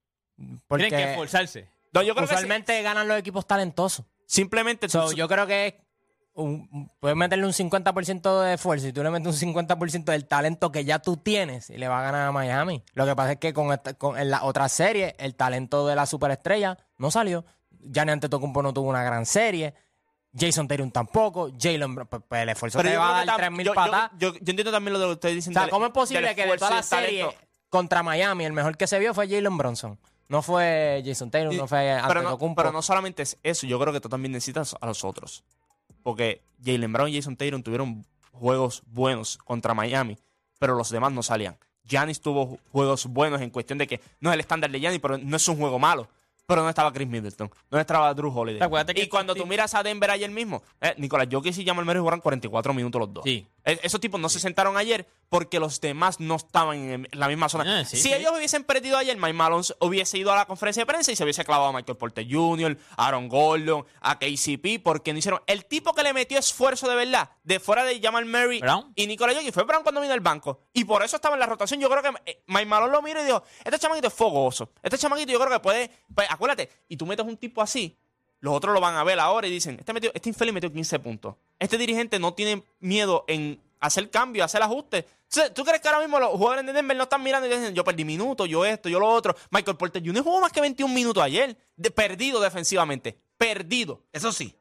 Porque 0.68 0.88
Tienen 0.88 1.06
que 1.06 1.12
esforzarse. 1.12 1.70
No, 1.94 2.01
yo 2.01 2.13
creo 2.16 2.27
que 2.27 2.34
usualmente 2.34 2.82
ganan 2.82 3.08
los 3.08 3.18
equipos 3.18 3.48
talentosos. 3.48 4.06
sí. 4.25 4.42
simplemente 4.42 4.89
So, 4.89 5.10
tú- 5.10 5.16
yo 5.16 5.27
creo 5.27 5.48
que 5.48 5.68
es 5.68 5.74
un- 6.44 6.91
puedes 7.00 7.17
meterle 7.17 7.46
un 7.46 7.53
50% 7.53 8.41
de 8.41 8.53
esfuerzo 8.53 8.88
y 8.88 8.94
tú 8.94 9.03
le 9.03 9.10
metes 9.10 9.27
un 9.27 9.53
50% 9.56 10.12
del 10.12 10.25
talento 10.27 10.72
que 10.72 10.86
ya 10.86 11.00
tú 11.00 11.17
tienes 11.17 11.70
y 11.70 11.77
le 11.77 11.88
va 11.88 12.00
a 12.00 12.03
ganar 12.03 12.27
a 12.27 12.32
Miami. 12.32 12.84
Lo 12.94 13.06
que 13.06 13.15
pasa 13.15 13.34
es 13.34 13.38
que 13.39 13.53
con, 13.53 13.74
esta- 13.74 13.94
con- 13.96 14.17
en 14.17 14.29
la 14.29 14.44
otra 14.44 14.70
serie 14.70 15.15
el 15.20 15.36
talento 15.36 15.86
de 15.88 15.96
la 15.96 16.06
superestrella 16.06 16.77
no 16.98 17.12
salió. 17.12 17.46
Gianni 17.79 18.12
Antetokounmpo 18.13 18.62
no 18.63 18.74
tuvo 18.74 18.89
una 18.89 19.03
gran 19.03 19.25
serie. 19.25 19.74
Jason 20.38 20.67
Tatum 20.67 20.91
tampoco. 20.91 21.50
Jalen 21.60 21.96
pues, 21.96 22.22
pues, 22.27 22.41
el 22.44 22.50
esfuerzo 22.50 22.77
pero 22.79 22.89
te 22.91 22.98
va 22.98 23.20
a 23.22 23.25
dar 23.25 23.38
tam- 23.39 23.50
3.000 23.50 23.58
yo- 23.65 23.72
yo- 23.72 23.74
patas. 23.74 24.12
Yo, 24.20 24.34
yo 24.34 24.39
entiendo 24.39 24.72
también 24.72 24.94
lo 24.94 25.00
que 25.00 25.06
ustedes 25.13 25.36
dicen. 25.36 25.51
O 25.51 25.53
sea, 25.53 25.62
del- 25.63 25.72
¿cómo 25.72 25.86
es 25.88 25.91
posible 25.91 26.36
que 26.36 26.46
de 26.46 26.58
toda 26.58 26.72
la 26.72 26.84
serie 26.84 27.22
talento? 27.24 27.41
contra 27.70 28.03
Miami 28.03 28.46
el 28.46 28.53
mejor 28.53 28.77
que 28.77 28.86
se 28.88 29.00
vio 29.00 29.13
fue 29.13 29.27
Jalen 29.27 29.58
Bronson? 29.58 30.00
No 30.29 30.41
fue 30.41 31.01
Jason 31.06 31.32
Tatum, 31.32 31.56
no 31.56 31.67
fue 31.67 31.98
pero, 32.06 32.22
no, 32.22 32.38
pero 32.53 32.72
no 32.74 32.82
solamente 32.82 33.24
es 33.24 33.38
eso, 33.44 33.65
yo 33.65 33.79
creo 33.79 33.94
que 33.94 34.01
tú 34.01 34.10
también 34.10 34.34
necesitas 34.34 34.75
a 34.79 34.86
los 34.86 35.06
otros. 35.06 35.46
Porque 36.08 36.40
Jalen 36.64 36.94
Brown 36.94 37.10
y 37.10 37.18
Jason 37.18 37.36
Tatum 37.36 37.62
tuvieron 37.62 38.06
juegos 38.32 38.82
buenos 38.86 39.38
contra 39.40 39.74
Miami, 39.74 40.18
pero 40.58 40.74
los 40.74 40.90
demás 40.90 41.12
no 41.12 41.22
salían. 41.22 41.58
Giannis 41.84 42.22
tuvo 42.22 42.60
juegos 42.72 43.08
buenos 43.08 43.42
en 43.42 43.50
cuestión 43.50 43.78
de 43.78 43.88
que 43.88 44.00
no 44.22 44.30
es 44.30 44.36
el 44.36 44.40
estándar 44.40 44.72
de 44.72 44.80
Giannis, 44.80 45.02
pero 45.02 45.18
no 45.18 45.36
es 45.36 45.46
un 45.50 45.58
juego 45.58 45.80
malo. 45.80 46.08
pero 46.46 46.64
no 46.64 46.70
estaba 46.70 46.94
Chris 46.94 47.10
Middleton, 47.10 47.52
no 47.70 47.78
estaba 47.78 48.14
Drew 48.14 48.32
Holiday. 48.34 48.70
Y 48.96 49.08
cuando 49.10 49.36
tú 49.36 49.46
miras 49.46 49.76
a 49.76 49.84
Denver 49.84 50.10
ayer 50.10 50.32
mismo, 50.32 50.64
eh, 50.80 50.96
Nicolás 50.98 51.28
Jokic 51.30 51.58
y 51.58 51.66
Jamal 51.66 51.84
Murray 51.84 52.00
jugaron 52.00 52.22
44 52.22 52.74
minutos 52.74 53.02
los 53.02 53.14
dos. 53.14 53.24
Sí. 53.26 53.46
Eh, 53.68 53.80
Esos 53.84 54.00
tipos 54.00 54.20
no 54.20 54.30
se 54.30 54.40
sentaron 54.40 54.78
ayer 54.78 55.08
porque 55.30 55.60
los 55.60 55.82
demás 55.82 56.20
no 56.22 56.36
estaban 56.36 56.78
en 56.78 57.08
la 57.12 57.28
misma 57.28 57.50
zona. 57.50 57.84
Sí, 57.86 57.98
si 57.98 58.04
sí. 58.04 58.14
ellos 58.14 58.32
hubiesen 58.36 58.64
perdido 58.64 58.98
ayer, 58.98 59.18
Mike 59.18 59.34
Malone 59.34 59.64
hubiese 59.82 60.18
ido 60.18 60.32
a 60.32 60.38
la 60.38 60.46
conferencia 60.46 60.82
de 60.82 60.86
prensa 60.86 61.12
y 61.12 61.16
se 61.18 61.24
hubiese 61.24 61.44
clavado 61.44 61.68
a 61.70 61.74
Michael 61.74 61.98
Porter 61.98 62.26
Jr., 62.30 62.78
a 62.96 63.08
Aaron 63.08 63.28
Gordon, 63.28 63.86
a 64.02 64.18
KCP, 64.18 64.82
porque 64.82 65.12
no 65.12 65.20
hicieron. 65.20 65.42
El 65.48 65.66
tipo 65.66 65.94
que 65.94 66.02
le 66.04 66.14
metió 66.14 66.40
esfuerzo 66.40 66.88
de 66.90 66.96
verdad, 66.96 67.30
de 67.44 67.60
fuera 67.60 67.84
de 67.84 68.00
Jamal 68.00 68.26
Murray 68.26 68.62
Brown. 68.62 68.94
y 68.96 69.06
Nicolás 69.06 69.36
Jokic, 69.36 69.54
fue 69.54 69.64
Brown 69.66 69.84
cuando 69.84 70.00
vino 70.00 70.14
al 70.14 70.22
banco. 70.22 70.62
Y 70.72 70.86
por 70.86 71.04
eso 71.04 71.18
estaba 71.18 71.36
en 71.36 71.42
la 71.42 71.46
rotación. 71.46 71.82
Yo 71.82 71.90
creo 71.90 72.02
que 72.02 72.12
eh, 72.32 72.44
Mike 72.48 72.66
Malone 72.68 72.94
lo 72.94 73.02
miró 73.02 73.22
y 73.22 73.26
dijo: 73.26 73.44
Este 73.66 73.78
chamaquito 73.80 74.08
es 74.08 74.14
fogoso. 74.14 74.72
Este 74.82 74.98
chamaquito 74.98 75.32
yo 75.34 75.40
creo 75.40 75.52
que 75.52 75.60
puede. 75.60 75.92
pues, 76.16 76.28
acuérdate, 76.32 76.70
y 76.88 76.96
tú 76.96 77.06
metes 77.06 77.26
un 77.26 77.36
tipo 77.36 77.62
así, 77.62 77.98
los 78.39 78.53
otros 78.53 78.74
lo 78.74 78.79
van 78.82 78.96
a 78.96 79.03
ver 79.03 79.20
ahora 79.20 79.48
y 79.48 79.51
dicen, 79.51 79.77
este, 79.79 79.94
metió, 79.94 80.12
este 80.13 80.29
infeliz 80.29 80.53
metió 80.53 80.72
15 80.72 81.00
puntos. 81.00 81.36
Este 81.60 81.77
dirigente 81.77 82.20
no 82.20 82.34
tiene 82.34 82.63
miedo 82.79 83.25
en 83.27 83.60
hacer 83.79 84.10
cambios, 84.10 84.46
hacer 84.46 84.62
ajustes. 84.62 85.06
Entonces, 85.29 85.53
¿Tú 85.53 85.63
crees 85.65 85.82
que 85.82 85.88
ahora 85.88 86.00
mismo 86.01 86.20
los 86.20 86.29
jugadores 86.32 86.65
de 86.65 86.74
Denver 86.74 86.96
no 86.96 87.03
están 87.03 87.22
mirando 87.24 87.48
y 87.48 87.50
dicen, 87.50 87.74
yo 87.75 87.84
perdí 87.84 88.06
minutos, 88.06 88.48
yo 88.48 88.63
esto, 88.65 88.89
yo 88.89 89.00
lo 89.00 89.08
otro? 89.10 89.36
Michael 89.51 89.75
Porter 89.77 90.01
Jr. 90.06 90.24
jugó 90.24 90.39
más 90.41 90.51
que 90.51 90.62
21 90.62 90.94
minutos 90.94 91.22
ayer, 91.22 91.58
de, 91.75 91.91
perdido 91.91 92.39
defensivamente, 92.39 93.17
perdido. 93.38 94.03
Eso 94.13 94.32
sí. 94.32 94.56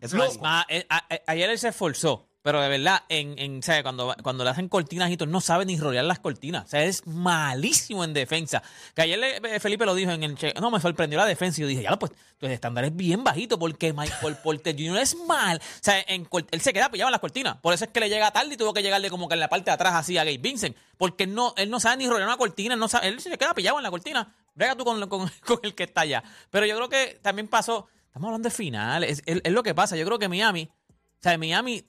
Eso 0.00 0.16
No, 0.16 0.30
sí. 0.30 0.38
Eh, 0.68 0.86
a- 0.88 0.98
a- 0.98 1.20
ayer 1.26 1.50
él 1.50 1.58
se 1.58 1.68
esforzó, 1.68 2.28
pero 2.42 2.60
de 2.60 2.68
verdad, 2.68 3.04
en, 3.08 3.38
en, 3.38 3.58
o 3.60 3.62
sea, 3.62 3.82
cuando, 3.82 4.14
cuando 4.22 4.42
le 4.44 4.50
hacen 4.50 4.68
cortinas 4.68 5.10
y 5.10 5.16
todo, 5.16 5.28
no 5.28 5.40
sabe 5.40 5.64
ni 5.64 5.78
rodear 5.78 6.04
las 6.04 6.18
cortinas. 6.18 6.64
O 6.64 6.68
sea, 6.68 6.82
es 6.84 7.06
malísimo 7.06 8.02
en 8.04 8.12
defensa. 8.12 8.62
Que 8.94 9.02
ayer 9.02 9.18
le- 9.18 9.36
eh, 9.36 9.60
Felipe 9.60 9.86
lo 9.86 9.94
dijo 9.94 10.10
en 10.10 10.22
el 10.24 10.36
che- 10.36 10.52
No, 10.60 10.70
me 10.70 10.80
sorprendió 10.80 11.18
la 11.18 11.26
defensa. 11.26 11.60
Y 11.60 11.62
yo 11.62 11.68
dije, 11.68 11.82
ya, 11.84 11.96
pues, 11.98 12.12
tu 12.38 12.46
estándar 12.46 12.84
es 12.84 12.94
bien 12.96 13.22
bajito 13.24 13.58
porque 13.58 13.92
Michael 13.92 14.36
Porter 14.42 14.74
Jr. 14.76 14.98
es 14.98 15.16
mal. 15.26 15.58
O 15.58 15.78
sea, 15.80 16.00
en, 16.08 16.28
él 16.50 16.60
se 16.60 16.72
queda 16.72 16.90
pillado 16.90 17.08
en 17.08 17.12
las 17.12 17.20
cortinas. 17.20 17.56
Por 17.58 17.74
eso 17.74 17.84
es 17.84 17.90
que 17.90 18.00
le 18.00 18.08
llega 18.08 18.30
tarde 18.32 18.54
y 18.54 18.56
tuvo 18.56 18.74
que 18.74 18.82
llegarle 18.82 19.08
como 19.08 19.28
que 19.28 19.34
en 19.34 19.40
la 19.40 19.48
parte 19.48 19.66
de 19.66 19.70
atrás 19.74 19.94
así 19.94 20.18
a 20.18 20.24
Gabe 20.24 20.38
Vincent. 20.38 20.76
Porque 20.98 21.24
él 21.24 21.34
no, 21.34 21.54
él 21.56 21.70
no 21.70 21.78
sabe 21.80 21.98
ni 21.98 22.08
rodear 22.08 22.26
una 22.26 22.36
cortina. 22.36 22.74
Él, 22.74 22.80
no 22.80 22.88
sabe, 22.88 23.08
él 23.08 23.20
se 23.20 23.30
queda 23.38 23.54
pillado 23.54 23.76
en 23.78 23.84
la 23.84 23.90
cortina. 23.90 24.34
Brega 24.54 24.74
tú 24.76 24.84
con, 24.84 25.08
con- 25.08 25.30
con 25.46 25.60
el 25.62 25.74
que 25.74 25.84
está 25.84 26.00
allá. 26.02 26.24
Pero 26.50 26.66
yo 26.66 26.74
creo 26.76 26.88
que 26.88 27.20
también 27.22 27.46
pasó. 27.46 27.86
Estamos 28.06 28.26
hablando 28.28 28.48
de 28.48 28.54
finales. 28.54 29.10
Es, 29.10 29.22
es- 29.36 29.40
es 29.44 29.52
lo 29.52 29.62
que 29.62 29.74
pasa. 29.74 29.96
Yo 29.96 30.04
creo 30.04 30.18
que 30.18 30.28
Miami. 30.28 30.68
O 30.90 31.22
sea, 31.22 31.38
Miami, 31.38 31.84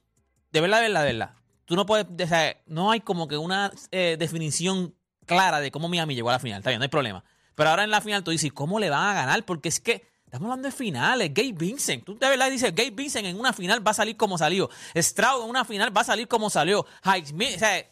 de 0.53 0.61
verdad, 0.61 0.77
de 0.77 0.83
verdad, 0.83 1.01
de 1.01 1.13
verdad. 1.13 1.33
Tú 1.65 1.75
no 1.75 1.85
puedes. 1.85 2.05
O 2.05 2.27
sea, 2.27 2.55
no 2.67 2.91
hay 2.91 3.01
como 3.01 3.27
que 3.27 3.37
una 3.37 3.71
eh, 3.91 4.15
definición 4.19 4.95
clara 5.25 5.59
de 5.59 5.71
cómo 5.71 5.89
Miami 5.89 6.13
llegó 6.15 6.29
a 6.29 6.33
la 6.33 6.39
final. 6.39 6.59
Está 6.59 6.69
bien, 6.69 6.79
no 6.79 6.83
hay 6.83 6.89
problema. 6.89 7.23
Pero 7.55 7.71
ahora 7.71 7.83
en 7.83 7.89
la 7.89 8.01
final 8.01 8.23
tú 8.23 8.31
dices, 8.31 8.53
¿cómo 8.53 8.79
le 8.79 8.89
van 8.89 9.09
a 9.09 9.13
ganar? 9.13 9.43
Porque 9.43 9.69
es 9.69 9.79
que. 9.79 10.13
Estamos 10.25 10.47
hablando 10.47 10.67
de 10.67 10.71
finales. 10.71 11.31
Gabe 11.31 11.53
Vincent. 11.53 12.03
Tú 12.03 12.17
de 12.17 12.27
verdad 12.27 12.49
dices, 12.49 12.73
Gabe 12.73 12.89
Vincent 12.89 13.27
en 13.27 13.39
una 13.39 13.53
final 13.53 13.85
va 13.85 13.91
a 13.91 13.93
salir 13.93 14.17
como 14.17 14.37
salió. 14.37 14.67
Stroud 14.95 15.43
en 15.43 15.49
una 15.49 15.63
final 15.63 15.95
va 15.95 16.01
a 16.01 16.05
salir 16.05 16.27
como 16.27 16.49
salió. 16.49 16.79
O 16.79 16.87
sea, 17.03 17.85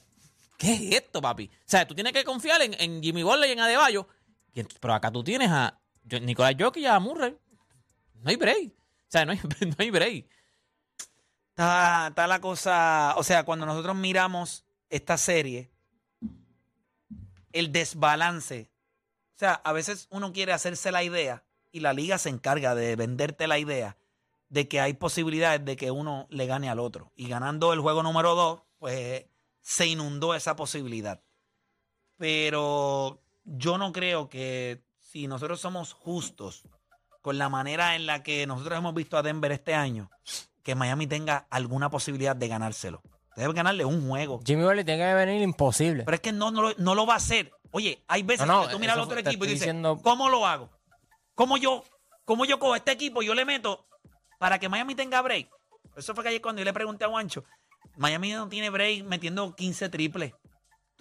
¿qué 0.58 0.74
es 0.74 0.96
esto, 0.96 1.22
papi? 1.22 1.52
O 1.54 1.64
sea, 1.66 1.88
tú 1.88 1.94
tienes 1.94 2.14
que 2.14 2.24
confiar 2.24 2.60
en, 2.64 3.04
Jimmy 3.04 3.22
Butler 3.22 3.50
y 3.50 3.54
en 3.54 3.60
Adebayo. 3.60 4.08
Pero 4.80 4.94
acá 4.94 5.12
tú 5.12 5.24
tienes 5.24 5.52
a 5.52 5.80
Nicolás 6.20 6.56
Jokic 6.60 6.82
y 6.82 6.88
a 6.88 7.00
Murray. 7.00 7.36
No 8.16 8.30
hay 8.30 8.38
break. 8.38 8.72
O 8.72 9.12
sea, 9.12 9.24
no 9.24 9.34
hay, 9.34 9.40
no 9.62 9.76
hay 9.78 9.92
break. 9.92 10.26
Está, 11.52 12.28
la 12.28 12.40
cosa, 12.40 13.14
o 13.18 13.24
sea, 13.24 13.44
cuando 13.44 13.66
nosotros 13.66 13.96
miramos 13.96 14.66
esta 14.90 15.18
serie, 15.18 15.70
el 17.52 17.72
desbalance, 17.72 18.72
o 19.36 19.40
sea, 19.40 19.54
a 19.54 19.74
veces 19.74 20.08
uno 20.12 20.32
quiere 20.32 20.54
hacerse 20.54 20.92
la 20.92 21.04
idea 21.04 21.44
y 21.72 21.82
la 21.82 21.94
liga 21.94 22.18
se 22.18 22.30
encarga 22.30 22.76
de 22.76 22.96
venderte 22.96 23.48
la 23.48 23.60
idea 23.60 23.98
de 24.50 24.68
que 24.68 24.82
hay 24.82 24.94
posibilidades 24.94 25.64
de 25.64 25.76
que 25.76 25.92
uno 25.92 26.28
le 26.30 26.46
gane 26.46 26.70
al 26.70 26.80
otro. 26.80 27.12
Y 27.16 27.28
ganando 27.28 27.74
el 27.74 27.80
juego 27.80 28.04
número 28.04 28.36
dos, 28.36 28.62
pues 28.80 29.26
se 29.62 29.88
inundó 29.88 30.34
esa 30.36 30.56
posibilidad. 30.56 31.22
Pero 32.18 33.22
yo 33.44 33.78
no 33.78 33.92
creo 33.92 34.30
que 34.30 34.84
si 35.00 35.28
nosotros 35.28 35.60
somos 35.60 35.94
justos 35.94 36.64
con 37.22 37.38
la 37.38 37.50
manera 37.50 37.96
en 37.96 38.06
la 38.06 38.24
que 38.24 38.46
nosotros 38.48 38.78
hemos 38.78 38.94
visto 38.94 39.18
a 39.18 39.22
Denver 39.22 39.52
este 39.52 39.74
año, 39.74 40.10
que 40.64 40.76
Miami 40.76 41.08
tenga 41.08 41.48
alguna 41.50 41.90
posibilidad 41.90 42.36
de 42.36 42.48
ganárselo. 42.48 43.02
Debe 43.36 43.54
ganarle 43.54 43.86
un 43.86 44.08
juego. 44.08 44.42
Jimmy 44.46 44.64
Butler 44.64 44.86
tiene 44.86 45.04
que 45.06 45.14
venir 45.14 45.42
imposible. 45.42 46.04
Pero 46.04 46.16
es 46.16 46.22
que 46.22 46.32
no, 46.32 46.52
no, 46.52 46.62
lo- 46.62 46.76
no 46.78 46.96
lo 46.96 47.06
va 47.06 47.14
a 47.14 47.18
hacer. 47.18 47.52
Oye, 47.72 48.04
hay 48.08 48.24
veces 48.24 48.46
No, 48.46 48.62
no, 48.64 48.68
que 48.68 48.74
tú 48.74 48.80
miras 48.80 48.98
al 48.98 49.04
otro 49.04 49.18
equipo 49.20 49.46
y 49.46 49.48
dices, 49.48 49.62
diciendo- 49.62 50.00
¿cómo 50.04 50.30
lo 50.30 50.46
hago? 50.46 50.70
¿Cómo 51.36 51.58
yo, 51.58 51.84
¿Cómo 52.26 52.46
yo 52.46 52.60
cojo 52.60 52.76
este 52.76 52.92
equipo 52.92 53.22
yo 53.22 53.34
le 53.34 53.46
meto 53.46 53.88
para 54.38 54.60
que 54.60 54.68
Miami 54.70 54.96
tenga 54.96 55.22
break? 55.22 55.50
Eso 55.96 56.14
fue 56.14 56.24
que 56.24 56.30
ayer 56.30 56.42
cuando 56.42 56.60
yo 56.60 56.66
le 56.66 56.74
pregunté 56.74 57.06
a 57.06 57.10
Juancho, 57.10 57.44
Miami 57.96 58.32
no 58.34 58.48
tiene 58.50 58.70
break 58.70 59.04
metiendo 59.06 59.56
15 59.56 59.90
triples. 59.90 60.34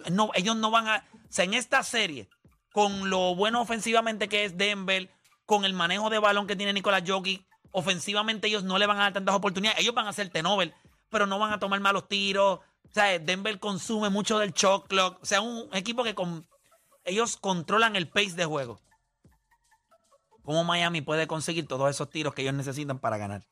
No, 0.09 0.31
ellos 0.33 0.55
no 0.55 0.71
van 0.71 0.87
a... 0.87 1.05
O 1.13 1.19
sea, 1.29 1.45
en 1.45 1.53
esta 1.53 1.83
serie, 1.83 2.27
con 2.73 3.09
lo 3.09 3.35
bueno 3.35 3.61
ofensivamente 3.61 4.27
que 4.29 4.45
es 4.45 4.57
Denver, 4.57 5.09
con 5.45 5.63
el 5.65 5.73
manejo 5.73 6.09
de 6.09 6.19
balón 6.19 6.47
que 6.47 6.55
tiene 6.55 6.73
Nicolás 6.73 7.03
Jokic, 7.05 7.45
ofensivamente 7.71 8.47
ellos 8.47 8.63
no 8.63 8.77
le 8.77 8.85
van 8.85 8.99
a 8.99 9.03
dar 9.03 9.13
tantas 9.13 9.35
oportunidades. 9.35 9.79
Ellos 9.79 9.95
van 9.95 10.07
a 10.07 10.09
hacer 10.09 10.29
Tenover, 10.29 10.73
pero 11.09 11.25
no 11.25 11.39
van 11.39 11.53
a 11.53 11.59
tomar 11.59 11.79
malos 11.79 12.07
tiros. 12.07 12.59
O 12.59 12.93
sea, 12.93 13.17
Denver 13.19 13.59
consume 13.59 14.09
mucho 14.09 14.39
del 14.39 14.51
shot 14.51 14.87
clock. 14.87 15.21
O 15.21 15.25
sea, 15.25 15.41
un 15.41 15.69
equipo 15.73 16.03
que 16.03 16.15
ellos 17.05 17.37
controlan 17.37 17.95
el 17.95 18.07
pace 18.09 18.33
de 18.33 18.45
juego. 18.45 18.79
¿Cómo 20.43 20.63
Miami 20.63 21.01
puede 21.01 21.27
conseguir 21.27 21.67
todos 21.67 21.89
esos 21.89 22.09
tiros 22.09 22.33
que 22.33 22.41
ellos 22.41 22.53
necesitan 22.53 22.99
para 22.99 23.17
ganar? 23.17 23.45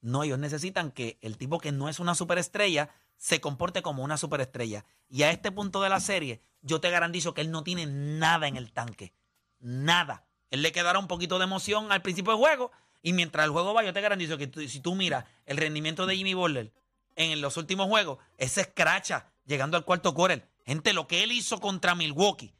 No, 0.00 0.24
ellos 0.24 0.38
necesitan 0.38 0.90
que 0.90 1.18
el 1.22 1.38
tipo 1.38 1.58
que 1.58 1.72
no 1.72 1.88
es 1.88 2.00
una 2.00 2.14
superestrella 2.14 2.90
se 3.16 3.40
comporte 3.40 3.82
como 3.82 4.02
una 4.02 4.18
superestrella. 4.18 4.84
Y 5.08 5.22
a 5.22 5.30
este 5.30 5.52
punto 5.52 5.80
de 5.80 5.88
la 5.88 6.00
serie, 6.00 6.42
yo 6.60 6.80
te 6.80 6.90
garantizo 6.90 7.34
que 7.34 7.40
él 7.40 7.50
no 7.50 7.62
tiene 7.62 7.86
nada 7.86 8.48
en 8.48 8.56
el 8.56 8.72
tanque. 8.72 9.14
Nada. 9.60 10.26
Él 10.50 10.62
le 10.62 10.72
quedará 10.72 10.98
un 10.98 11.06
poquito 11.06 11.38
de 11.38 11.44
emoción 11.44 11.92
al 11.92 12.02
principio 12.02 12.32
del 12.32 12.40
juego. 12.40 12.72
Y 13.02 13.12
mientras 13.12 13.44
el 13.44 13.50
juego 13.50 13.74
va, 13.74 13.82
yo 13.84 13.92
te 13.92 14.00
garantizo 14.00 14.38
que 14.38 14.46
tú- 14.46 14.66
si 14.68 14.80
tú 14.80 14.94
miras 14.94 15.24
el 15.46 15.56
rendimiento 15.56 16.06
de 16.06 16.16
Jimmy 16.16 16.34
Butler 16.34 16.72
en 17.16 17.40
los 17.40 17.56
últimos 17.56 17.88
juegos, 17.88 18.18
ese 18.38 18.60
escracha 18.62 19.32
llegando 19.44 19.76
al 19.76 19.84
cuarto 19.84 20.14
quarter. 20.14 20.48
Gente, 20.64 20.92
lo 20.92 21.08
que 21.08 21.24
él 21.24 21.32
hizo 21.32 21.58
contra 21.58 21.94
Milwaukee, 21.96 22.54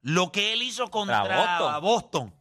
lo 0.00 0.30
que 0.32 0.52
él 0.52 0.62
hizo 0.62 0.90
contra 0.90 1.22
Boston. 1.80 1.82
Boston. 1.82 2.34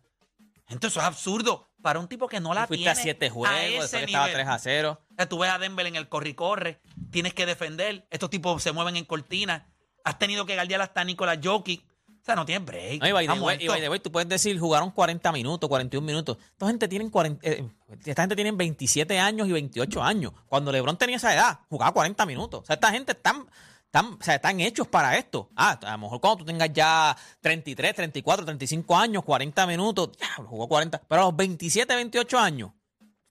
Gente, 0.68 0.88
eso 0.88 1.00
es 1.00 1.06
absurdo 1.06 1.68
para 1.82 2.00
un 2.00 2.08
tipo 2.08 2.28
que 2.28 2.40
no 2.40 2.54
la 2.54 2.68
Fuiste 2.68 2.84
tiene 2.86 2.92
a 3.00 3.04
siete 3.04 3.30
juegos, 3.30 3.58
a 3.58 3.60
después 3.62 3.86
ese 3.86 3.98
que 3.98 4.06
estaba 4.06 4.26
nivel. 4.28 4.42
3 4.46 4.48
a 4.48 4.60
0. 4.60 5.02
O 5.12 5.16
sea, 5.16 5.28
tú 5.30 5.40
ves 5.40 5.50
a 5.50 5.58
Denver 5.58 5.86
en 5.88 5.96
el 5.96 6.08
corre 6.08 6.30
y 6.30 6.34
corre, 6.36 6.80
tienes 7.10 7.34
que 7.34 7.46
defender, 7.46 8.06
estos 8.12 8.30
tipos 8.30 8.62
se 8.62 8.72
mueven 8.72 8.96
en 8.96 9.04
cortina, 9.06 9.68
has 10.06 10.18
tenido 10.20 10.46
que 10.46 10.54
guardiar 10.56 10.82
hasta 10.82 11.04
Nicolás 11.04 11.40
Jokic, 11.44 11.84
o 12.22 12.26
sea, 12.26 12.36
no 12.36 12.46
tienes 12.46 12.66
break. 12.66 13.02
No, 13.02 13.08
y 13.08 13.12
by 13.12 13.26
the 13.26 13.32
está 13.34 13.44
way- 13.44 13.56
y 13.56 13.58
muerto. 13.66 13.72
by 13.74 13.82
the 13.82 13.90
way, 13.90 14.00
tú 14.00 14.12
puedes 14.12 14.30
decir, 14.30 14.60
jugaron 14.60 14.92
40 14.92 15.32
minutos, 15.32 15.68
41 15.68 16.06
minutos. 16.06 16.38
Esta 16.52 16.68
gente 16.68 16.88
tienen 16.88 17.10
40, 17.10 17.48
eh, 17.48 17.68
esta 18.06 18.22
gente 18.24 18.36
tienen 18.36 18.58
27 18.58 19.20
años 19.20 19.48
y 19.48 19.52
28 19.52 20.04
años. 20.04 20.32
Cuando 20.48 20.72
LeBron 20.72 20.98
tenía 20.98 21.18
esa 21.18 21.34
edad, 21.34 21.60
jugaba 21.70 21.92
40 21.94 22.26
minutos. 22.26 22.62
O 22.62 22.66
sea, 22.66 22.76
esta 22.76 22.92
gente 22.92 23.14
están, 23.14 23.48
están, 23.86 24.14
o 24.14 24.24
sea, 24.24 24.36
están 24.36 24.60
hechos 24.62 24.88
para 24.88 25.18
esto. 25.18 25.50
Ah, 25.56 25.80
a 25.82 25.92
lo 25.94 25.98
mejor 25.98 26.22
cuando 26.22 26.38
tú 26.38 26.46
tengas 26.46 26.72
ya 26.72 27.18
33, 27.42 27.96
34, 27.96 28.46
35 28.46 28.96
años, 28.96 29.24
40 29.24 29.66
minutos, 29.68 30.12
ya, 30.20 30.44
jugó 30.46 30.68
40. 30.68 31.02
Pero 31.08 31.22
a 31.24 31.26
los 31.26 31.36
27, 31.36 31.96
28 31.96 32.38
años, 32.40 32.72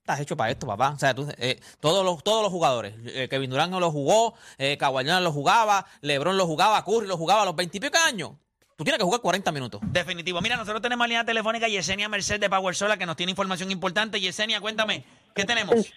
estás 0.01 0.19
hecho 0.19 0.35
para 0.35 0.51
esto, 0.51 0.67
papá. 0.67 0.89
O 0.95 0.99
sea, 0.99 1.13
tú, 1.15 1.27
eh, 1.37 1.59
todos, 1.79 2.03
los, 2.03 2.21
todos 2.23 2.43
los 2.43 2.51
jugadores. 2.51 2.93
Eh, 3.05 3.27
Kevin 3.29 3.49
Durant 3.49 3.71
no 3.71 3.79
lo 3.79 3.89
jugó, 3.89 4.33
eh, 4.57 4.77
Kawhi 4.77 5.05
lo 5.05 5.31
jugaba, 5.31 5.85
LeBron 6.01 6.35
lo 6.37 6.45
jugaba, 6.45 6.83
Curry 6.83 7.07
lo 7.07 7.17
jugaba 7.17 7.43
a 7.43 7.45
los 7.45 7.55
20 7.55 7.77
y 7.77 7.79
pico 7.79 7.97
años. 8.05 8.31
Tú 8.81 8.85
tienes 8.85 8.97
que 8.97 9.05
jugar 9.05 9.21
40 9.21 9.51
minutos. 9.51 9.79
Definitivo. 9.83 10.41
Mira, 10.41 10.57
nosotros 10.57 10.81
tenemos 10.81 11.07
línea 11.07 11.23
telefónica 11.23 11.67
Yesenia 11.67 12.09
Merced 12.09 12.39
de 12.39 12.49
Power 12.49 12.73
Solar 12.73 12.97
que 12.97 13.05
nos 13.05 13.15
tiene 13.15 13.29
información 13.29 13.69
importante. 13.69 14.19
Yesenia, 14.19 14.59
cuéntame, 14.59 15.03
¿qué 15.35 15.45
tenemos? 15.45 15.93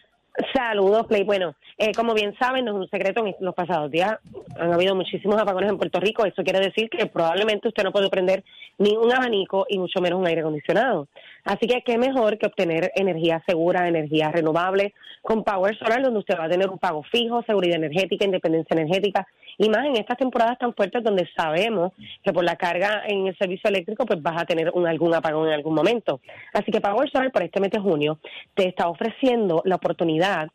Saludos, 0.53 1.07
Play. 1.07 1.25
Bueno, 1.25 1.55
eh, 1.79 1.95
como 1.95 2.13
bien 2.13 2.37
saben, 2.39 2.67
no 2.67 2.73
es 2.73 2.77
un 2.77 2.91
secreto, 2.91 3.25
en 3.25 3.35
los 3.41 3.55
pasados 3.55 3.91
días 3.91 4.19
han 4.59 4.71
habido 4.71 4.95
muchísimos 4.95 5.41
apagones 5.41 5.71
en 5.71 5.79
Puerto 5.79 5.99
Rico. 5.99 6.27
Eso 6.27 6.45
quiere 6.45 6.61
decir 6.61 6.91
que 6.91 7.07
probablemente 7.07 7.69
usted 7.69 7.85
no 7.85 7.91
puede 7.91 8.11
prender 8.11 8.45
ni 8.77 8.95
un 8.99 9.11
abanico 9.11 9.65
y 9.67 9.79
mucho 9.79 10.03
menos 10.03 10.21
un 10.21 10.27
aire 10.27 10.43
acondicionado. 10.43 11.09
Así 11.45 11.67
que 11.67 11.83
qué 11.83 11.99
mejor 11.99 12.39
que 12.39 12.47
obtener 12.47 12.91
energía 12.95 13.43
segura, 13.47 13.87
energía 13.87 14.31
renovable 14.31 14.95
con 15.23 15.45
Power 15.45 15.77
Solar, 15.79 16.03
donde 16.03 16.21
usted 16.21 16.39
va 16.39 16.45
a 16.45 16.49
tener 16.49 16.69
un 16.71 16.79
pago 16.79 17.03
fijo, 17.03 17.43
seguridad 17.43 17.77
energética, 17.77 18.25
independencia 18.25 18.75
energética 18.75 19.27
y 19.59 19.69
más 19.69 19.85
en 19.87 19.97
estas 19.97 20.19
temporadas 20.19 20.59
tan 20.59 20.75
fuertes 20.75 21.03
donde 21.03 21.29
sabemos 21.37 21.93
que 22.23 22.33
por 22.33 22.45
la 22.45 22.57
carga 22.57 23.03
en 23.07 23.27
el 23.27 23.37
servicio 23.37 23.69
eléctrico 23.69 24.07
pues 24.07 24.21
vas 24.23 24.41
a 24.41 24.47
tener 24.47 24.71
un, 24.71 24.87
algún 24.87 25.15
apagón 25.15 25.49
en 25.49 25.55
algún 25.55 25.75
momento. 25.75 26.21
Así 26.53 26.73
que 26.73 26.81
Power 26.81 27.11
Solar 27.11 27.31
por 27.31 27.43
este 27.43 27.61
mes 27.61 27.71
de 27.71 27.79
junio 27.79 28.19
te 28.55 28.67
está 28.69 28.89
ofreciendo 28.89 29.63
la 29.65 29.77
oportunidad 29.77 30.49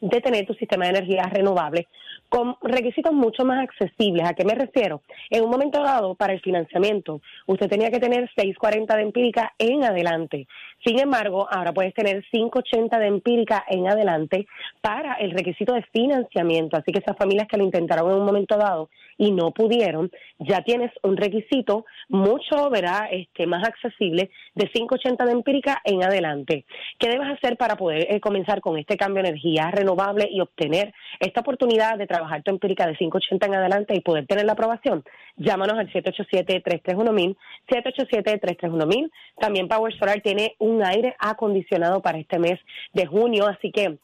de 0.00 0.20
tener 0.20 0.46
tu 0.46 0.54
sistema 0.54 0.84
de 0.84 0.90
energía 0.90 1.22
renovable 1.24 1.88
con 2.28 2.56
requisitos 2.62 3.12
mucho 3.12 3.44
más 3.44 3.62
accesibles. 3.62 4.28
¿A 4.28 4.34
qué 4.34 4.44
me 4.44 4.54
refiero? 4.54 5.02
En 5.30 5.44
un 5.44 5.50
momento 5.50 5.82
dado, 5.82 6.14
para 6.14 6.32
el 6.32 6.40
financiamiento, 6.40 7.20
usted 7.46 7.68
tenía 7.68 7.90
que 7.90 8.00
tener 8.00 8.30
640 8.34 8.96
de 8.96 9.02
empírica 9.02 9.52
en 9.58 9.84
adelante. 9.84 10.46
Sin 10.84 10.98
embargo, 10.98 11.48
ahora 11.50 11.72
puedes 11.72 11.94
tener 11.94 12.24
580 12.30 12.98
de 12.98 13.06
empírica 13.06 13.64
en 13.68 13.88
adelante 13.88 14.46
para 14.80 15.14
el 15.14 15.32
requisito 15.32 15.72
de 15.72 15.82
financiamiento. 15.92 16.76
Así 16.76 16.92
que 16.92 16.98
esas 16.98 17.16
familias 17.16 17.48
que 17.48 17.56
lo 17.56 17.64
intentaron 17.64 18.10
en 18.10 18.18
un 18.18 18.26
momento 18.26 18.56
dado 18.56 18.88
y 19.18 19.32
no 19.32 19.50
pudieron, 19.52 20.10
ya 20.38 20.62
tienes 20.62 20.92
un 21.02 21.16
requisito 21.16 21.86
mucho, 22.08 22.68
¿verdad?, 22.68 23.08
este, 23.10 23.46
más 23.46 23.66
accesible 23.66 24.30
de 24.54 24.68
580 24.68 25.24
de 25.24 25.32
empírica 25.32 25.80
en 25.84 26.02
adelante. 26.02 26.66
¿Qué 26.98 27.08
debes 27.08 27.30
hacer 27.30 27.56
para 27.56 27.76
poder 27.76 28.06
eh, 28.10 28.20
comenzar 28.20 28.60
con 28.60 28.78
este 28.78 28.96
cambio 28.96 29.22
de 29.22 29.30
energía 29.30 29.70
renovable 29.70 30.28
y 30.30 30.40
obtener 30.40 30.92
esta 31.20 31.40
oportunidad 31.40 31.96
de 31.96 32.06
trabajar 32.06 32.15
tu 32.42 32.50
empírica 32.50 32.86
de 32.86 32.96
580 32.96 33.46
en 33.46 33.54
adelante 33.54 33.94
y 33.94 34.00
poder 34.00 34.26
tener 34.26 34.44
la 34.44 34.52
aprobación? 34.52 35.04
Llámanos 35.36 35.78
al 35.78 35.92
787-331-1000, 35.92 37.36
787-331-1000. 37.68 39.10
También 39.38 39.68
Power 39.68 39.96
Solar 39.98 40.20
tiene 40.20 40.54
un 40.58 40.84
aire 40.84 41.14
acondicionado 41.18 42.00
para 42.00 42.18
este 42.18 42.38
mes 42.38 42.58
de 42.92 43.06
junio, 43.06 43.46
así 43.46 43.70
que 43.70 43.98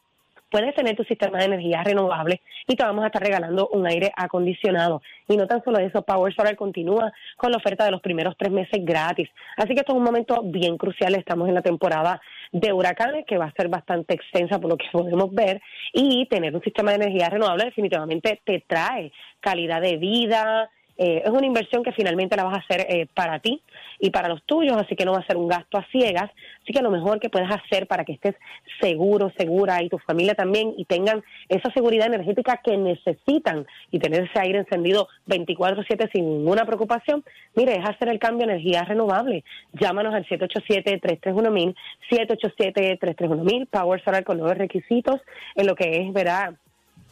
puedes 0.52 0.74
tener 0.74 0.94
tu 0.94 1.02
sistema 1.04 1.38
de 1.38 1.46
energía 1.46 1.82
renovable 1.82 2.42
y 2.68 2.76
te 2.76 2.84
vamos 2.84 3.02
a 3.02 3.06
estar 3.06 3.22
regalando 3.22 3.68
un 3.72 3.86
aire 3.86 4.12
acondicionado. 4.14 5.02
Y 5.26 5.36
no 5.36 5.46
tan 5.46 5.64
solo 5.64 5.78
eso, 5.78 6.02
Power 6.02 6.32
Solar 6.34 6.54
continúa 6.56 7.10
con 7.36 7.50
la 7.50 7.56
oferta 7.56 7.84
de 7.84 7.90
los 7.90 8.02
primeros 8.02 8.36
tres 8.38 8.52
meses 8.52 8.84
gratis. 8.84 9.28
Así 9.56 9.74
que 9.74 9.80
esto 9.80 9.92
es 9.92 9.98
un 9.98 10.04
momento 10.04 10.42
bien 10.44 10.76
crucial. 10.76 11.14
Estamos 11.14 11.48
en 11.48 11.54
la 11.54 11.62
temporada 11.62 12.20
de 12.52 12.72
huracanes 12.72 13.24
que 13.26 13.38
va 13.38 13.46
a 13.46 13.52
ser 13.52 13.68
bastante 13.68 14.14
extensa 14.14 14.58
por 14.58 14.70
lo 14.70 14.76
que 14.76 14.86
podemos 14.92 15.32
ver 15.32 15.60
y 15.92 16.26
tener 16.26 16.54
un 16.54 16.62
sistema 16.62 16.90
de 16.90 16.96
energía 16.96 17.30
renovable 17.30 17.64
definitivamente 17.64 18.40
te 18.44 18.62
trae 18.66 19.10
calidad 19.40 19.80
de 19.80 19.96
vida, 19.96 20.70
eh, 20.98 21.22
es 21.24 21.30
una 21.30 21.46
inversión 21.46 21.82
que 21.82 21.92
finalmente 21.92 22.36
la 22.36 22.44
vas 22.44 22.54
a 22.54 22.60
hacer 22.60 22.86
eh, 22.88 23.06
para 23.14 23.38
ti 23.38 23.62
y 23.98 24.10
para 24.10 24.28
los 24.28 24.42
tuyos, 24.44 24.76
así 24.76 24.94
que 24.94 25.04
no 25.04 25.12
va 25.12 25.18
a 25.18 25.26
ser 25.26 25.36
un 25.36 25.48
gasto 25.48 25.78
a 25.78 25.86
ciegas. 25.90 26.30
Así 26.62 26.72
que 26.72 26.82
lo 26.82 26.90
mejor 26.90 27.18
que 27.18 27.30
puedes 27.30 27.50
hacer 27.50 27.86
para 27.86 28.04
que 28.04 28.12
estés 28.12 28.34
seguro, 28.80 29.32
segura 29.36 29.82
y 29.82 29.88
tu 29.88 29.98
familia 29.98 30.34
también 30.34 30.74
y 30.76 30.84
tengan 30.84 31.22
esa 31.48 31.72
seguridad 31.72 32.06
energética 32.06 32.60
que 32.62 32.76
necesitan 32.76 33.66
y 33.90 33.98
tener 33.98 34.24
ese 34.24 34.38
aire 34.40 34.58
encendido 34.58 35.08
24/7 35.26 36.10
sin 36.12 36.28
ninguna 36.28 36.64
preocupación, 36.66 37.24
mire, 37.54 37.76
es 37.76 37.88
hacer 37.88 38.08
el 38.08 38.18
cambio 38.18 38.46
de 38.46 38.54
energía 38.54 38.82
renovable. 38.82 39.44
Llámanos 39.72 40.14
al 40.14 40.26
787-331-1000, 40.26 41.74
787-331-1000, 42.10 43.66
Power 43.66 44.02
Solar 44.04 44.24
con 44.24 44.38
nuevos 44.38 44.58
requisitos 44.58 45.20
en 45.54 45.66
lo 45.66 45.74
que 45.74 46.02
es, 46.02 46.12
verá, 46.12 46.54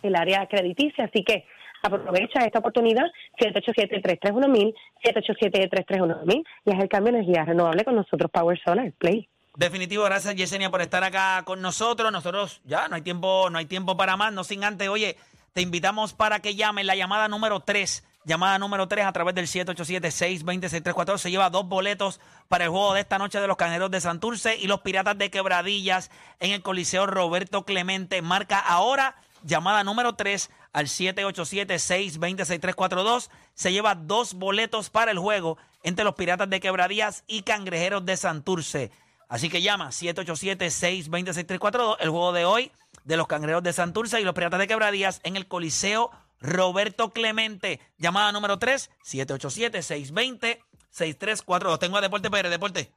el 0.03 0.17
área 0.17 0.47
crediticia. 0.47 1.05
Así 1.05 1.23
que 1.25 1.45
Aprovecha 1.83 2.41
esta 2.45 2.59
oportunidad, 2.59 3.05
787-331-1000, 3.39 4.75
787-331-1000 5.05 6.45
y 6.67 6.73
haz 6.73 6.81
el 6.81 6.89
cambio 6.89 7.13
de 7.13 7.21
energía 7.21 7.45
renovable 7.45 7.85
con 7.85 7.97
nosotros, 7.97 8.31
Power 8.31 8.61
Solar 8.63 8.93
Play. 8.99 9.29
Definitivo, 9.57 10.05
gracias 10.05 10.37
Yesenia 10.37 10.71
por 10.71 10.81
estar 10.81 11.03
acá 11.03 11.43
con 11.45 11.61
nosotros. 11.61 12.13
Nosotros 12.13 12.61
ya 12.65 12.89
no 12.89 12.97
hay 12.97 13.03
tiempo, 13.03 13.49
no 13.51 13.59
hay 13.59 13.67
tiempo 13.67 13.97
para 13.97 14.17
más, 14.17 14.33
no 14.33 14.45
sin 14.45 14.63
antes, 14.63 14.89
oye, 14.89 15.17
te 15.53 15.63
invitamos 15.63 16.15
para 16.15 16.41
que 16.41 16.55
llames 16.55 16.87
la 16.87 16.95
llamada 16.95 17.29
número 17.29 17.61
3. 17.61 18.07
Llamada 18.25 18.59
número 18.59 18.87
3 18.87 19.07
a 19.07 19.13
través 19.13 19.35
del 19.35 19.47
787-620-6342. 19.47 21.19
Se 21.19 21.31
lleva 21.31 21.49
dos 21.49 21.67
boletos 21.67 22.21
para 22.49 22.65
el 22.65 22.71
juego 22.71 22.93
de 22.93 23.01
esta 23.01 23.19
noche 23.19 23.41
de 23.41 23.47
los 23.47 23.57
Caneros 23.57 23.91
de 23.91 24.01
Santurce 24.01 24.57
y 24.57 24.67
los 24.67 24.83
Piratas 24.83 25.17
de 25.17 25.31
Quebradillas 25.31 26.11
en 26.39 26.53
el 26.53 26.63
Coliseo 26.63 27.07
Roberto 27.07 27.65
Clemente. 27.65 28.21
Marca 28.21 28.59
ahora 28.59 29.17
llamada 29.43 29.85
número 29.85 30.15
3 30.15 30.51
al 30.73 30.87
787-620-6342. 30.87 33.29
Se 33.55 33.73
lleva 33.73 33.95
dos 33.95 34.35
boletos 34.35 34.91
para 34.91 35.11
el 35.11 35.19
juego 35.19 35.57
entre 35.83 36.05
los 36.05 36.15
Piratas 36.15 36.50
de 36.50 36.61
Quebradías 36.61 37.25
y 37.27 37.43
Cangrejeros 37.43 38.07
de 38.07 38.17
Santurce. 38.17 38.93
Así 39.29 39.49
que 39.49 39.62
llama 39.62 39.89
787-620-6342. 39.91 41.97
El 42.00 42.11
juego 42.11 42.33
de 42.33 42.45
hoy 42.45 42.71
de 43.05 43.17
los 43.17 43.27
Cangrejeros 43.27 43.62
de 43.62 43.73
Santurce 43.73 44.21
y 44.21 44.25
los 44.25 44.35
Piratas 44.35 44.61
de 44.61 44.69
Quebradías 44.69 45.23
en 45.25 45.37
el 45.37 45.47
Coliseo 45.47 46.11
Roberto 46.41 47.11
Clemente. 47.11 47.80
Llamada 47.99 48.33
número 48.33 48.59
3, 48.59 48.91
787-620-6342. 49.04 51.78
Tengo 51.78 51.99
a 51.99 52.00
Deporte 52.00 52.30
Pérez, 52.30 52.50
Deporte. 52.50 52.91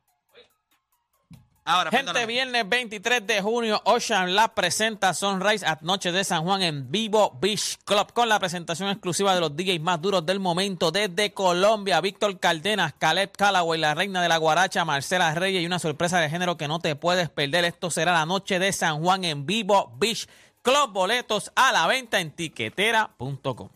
Ahora, 1.65 1.91
Gente, 1.91 2.26
viernes 2.26 2.67
23 2.67 3.26
de 3.26 3.41
junio, 3.41 3.82
Ocean 3.86 4.36
Lab 4.36 4.54
presenta 4.54 5.13
Sunrise 5.13 5.65
at 5.65 5.80
Noche 5.80 6.12
de 6.12 6.26
San 6.26 6.43
Juan 6.43 6.62
en 6.62 6.91
Vivo 6.91 7.38
Beach 7.39 7.78
Club 7.86 8.12
con 8.12 8.28
la 8.28 8.38
presentación 8.38 8.89
exclusiva 8.89 9.34
de 9.34 9.39
los 9.39 9.56
DJs 9.56 9.80
más 9.80 10.02
duros 10.02 10.26
del 10.26 10.41
momento 10.41 10.91
desde 10.91 11.32
Colombia. 11.32 12.02
Víctor 12.02 12.38
Caldenas, 12.38 12.93
Caleb 12.99 13.32
Callaway, 13.32 13.80
la 13.80 13.95
reina 13.95 14.21
de 14.21 14.28
la 14.28 14.38
guaracha, 14.38 14.84
Marcela 14.84 15.34
Reyes 15.36 15.63
y 15.63 15.65
una 15.65 15.80
sorpresa 15.80 16.19
de 16.19 16.30
género 16.30 16.58
que 16.58 16.67
no 16.67 16.80
te 16.80 16.97
puedes 16.97 17.30
perder. 17.30 17.63
Esto 17.63 17.89
será 17.89 18.12
la 18.12 18.26
Noche 18.26 18.60
de 18.60 18.73
San 18.73 19.02
Juan 19.02 19.23
en 19.23 19.45
Vivo 19.45 19.93
Beach 19.97 20.28
Club. 20.63 20.91
Boletos 20.91 21.49
a 21.56 21.71
la 21.71 21.88
venta 21.88 22.19
en 22.19 22.32
tiquetera.com. 22.32 23.69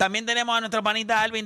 También 0.00 0.24
tenemos 0.24 0.56
a 0.56 0.60
nuestra 0.60 0.80
panita 0.80 1.20
Alvin 1.20 1.44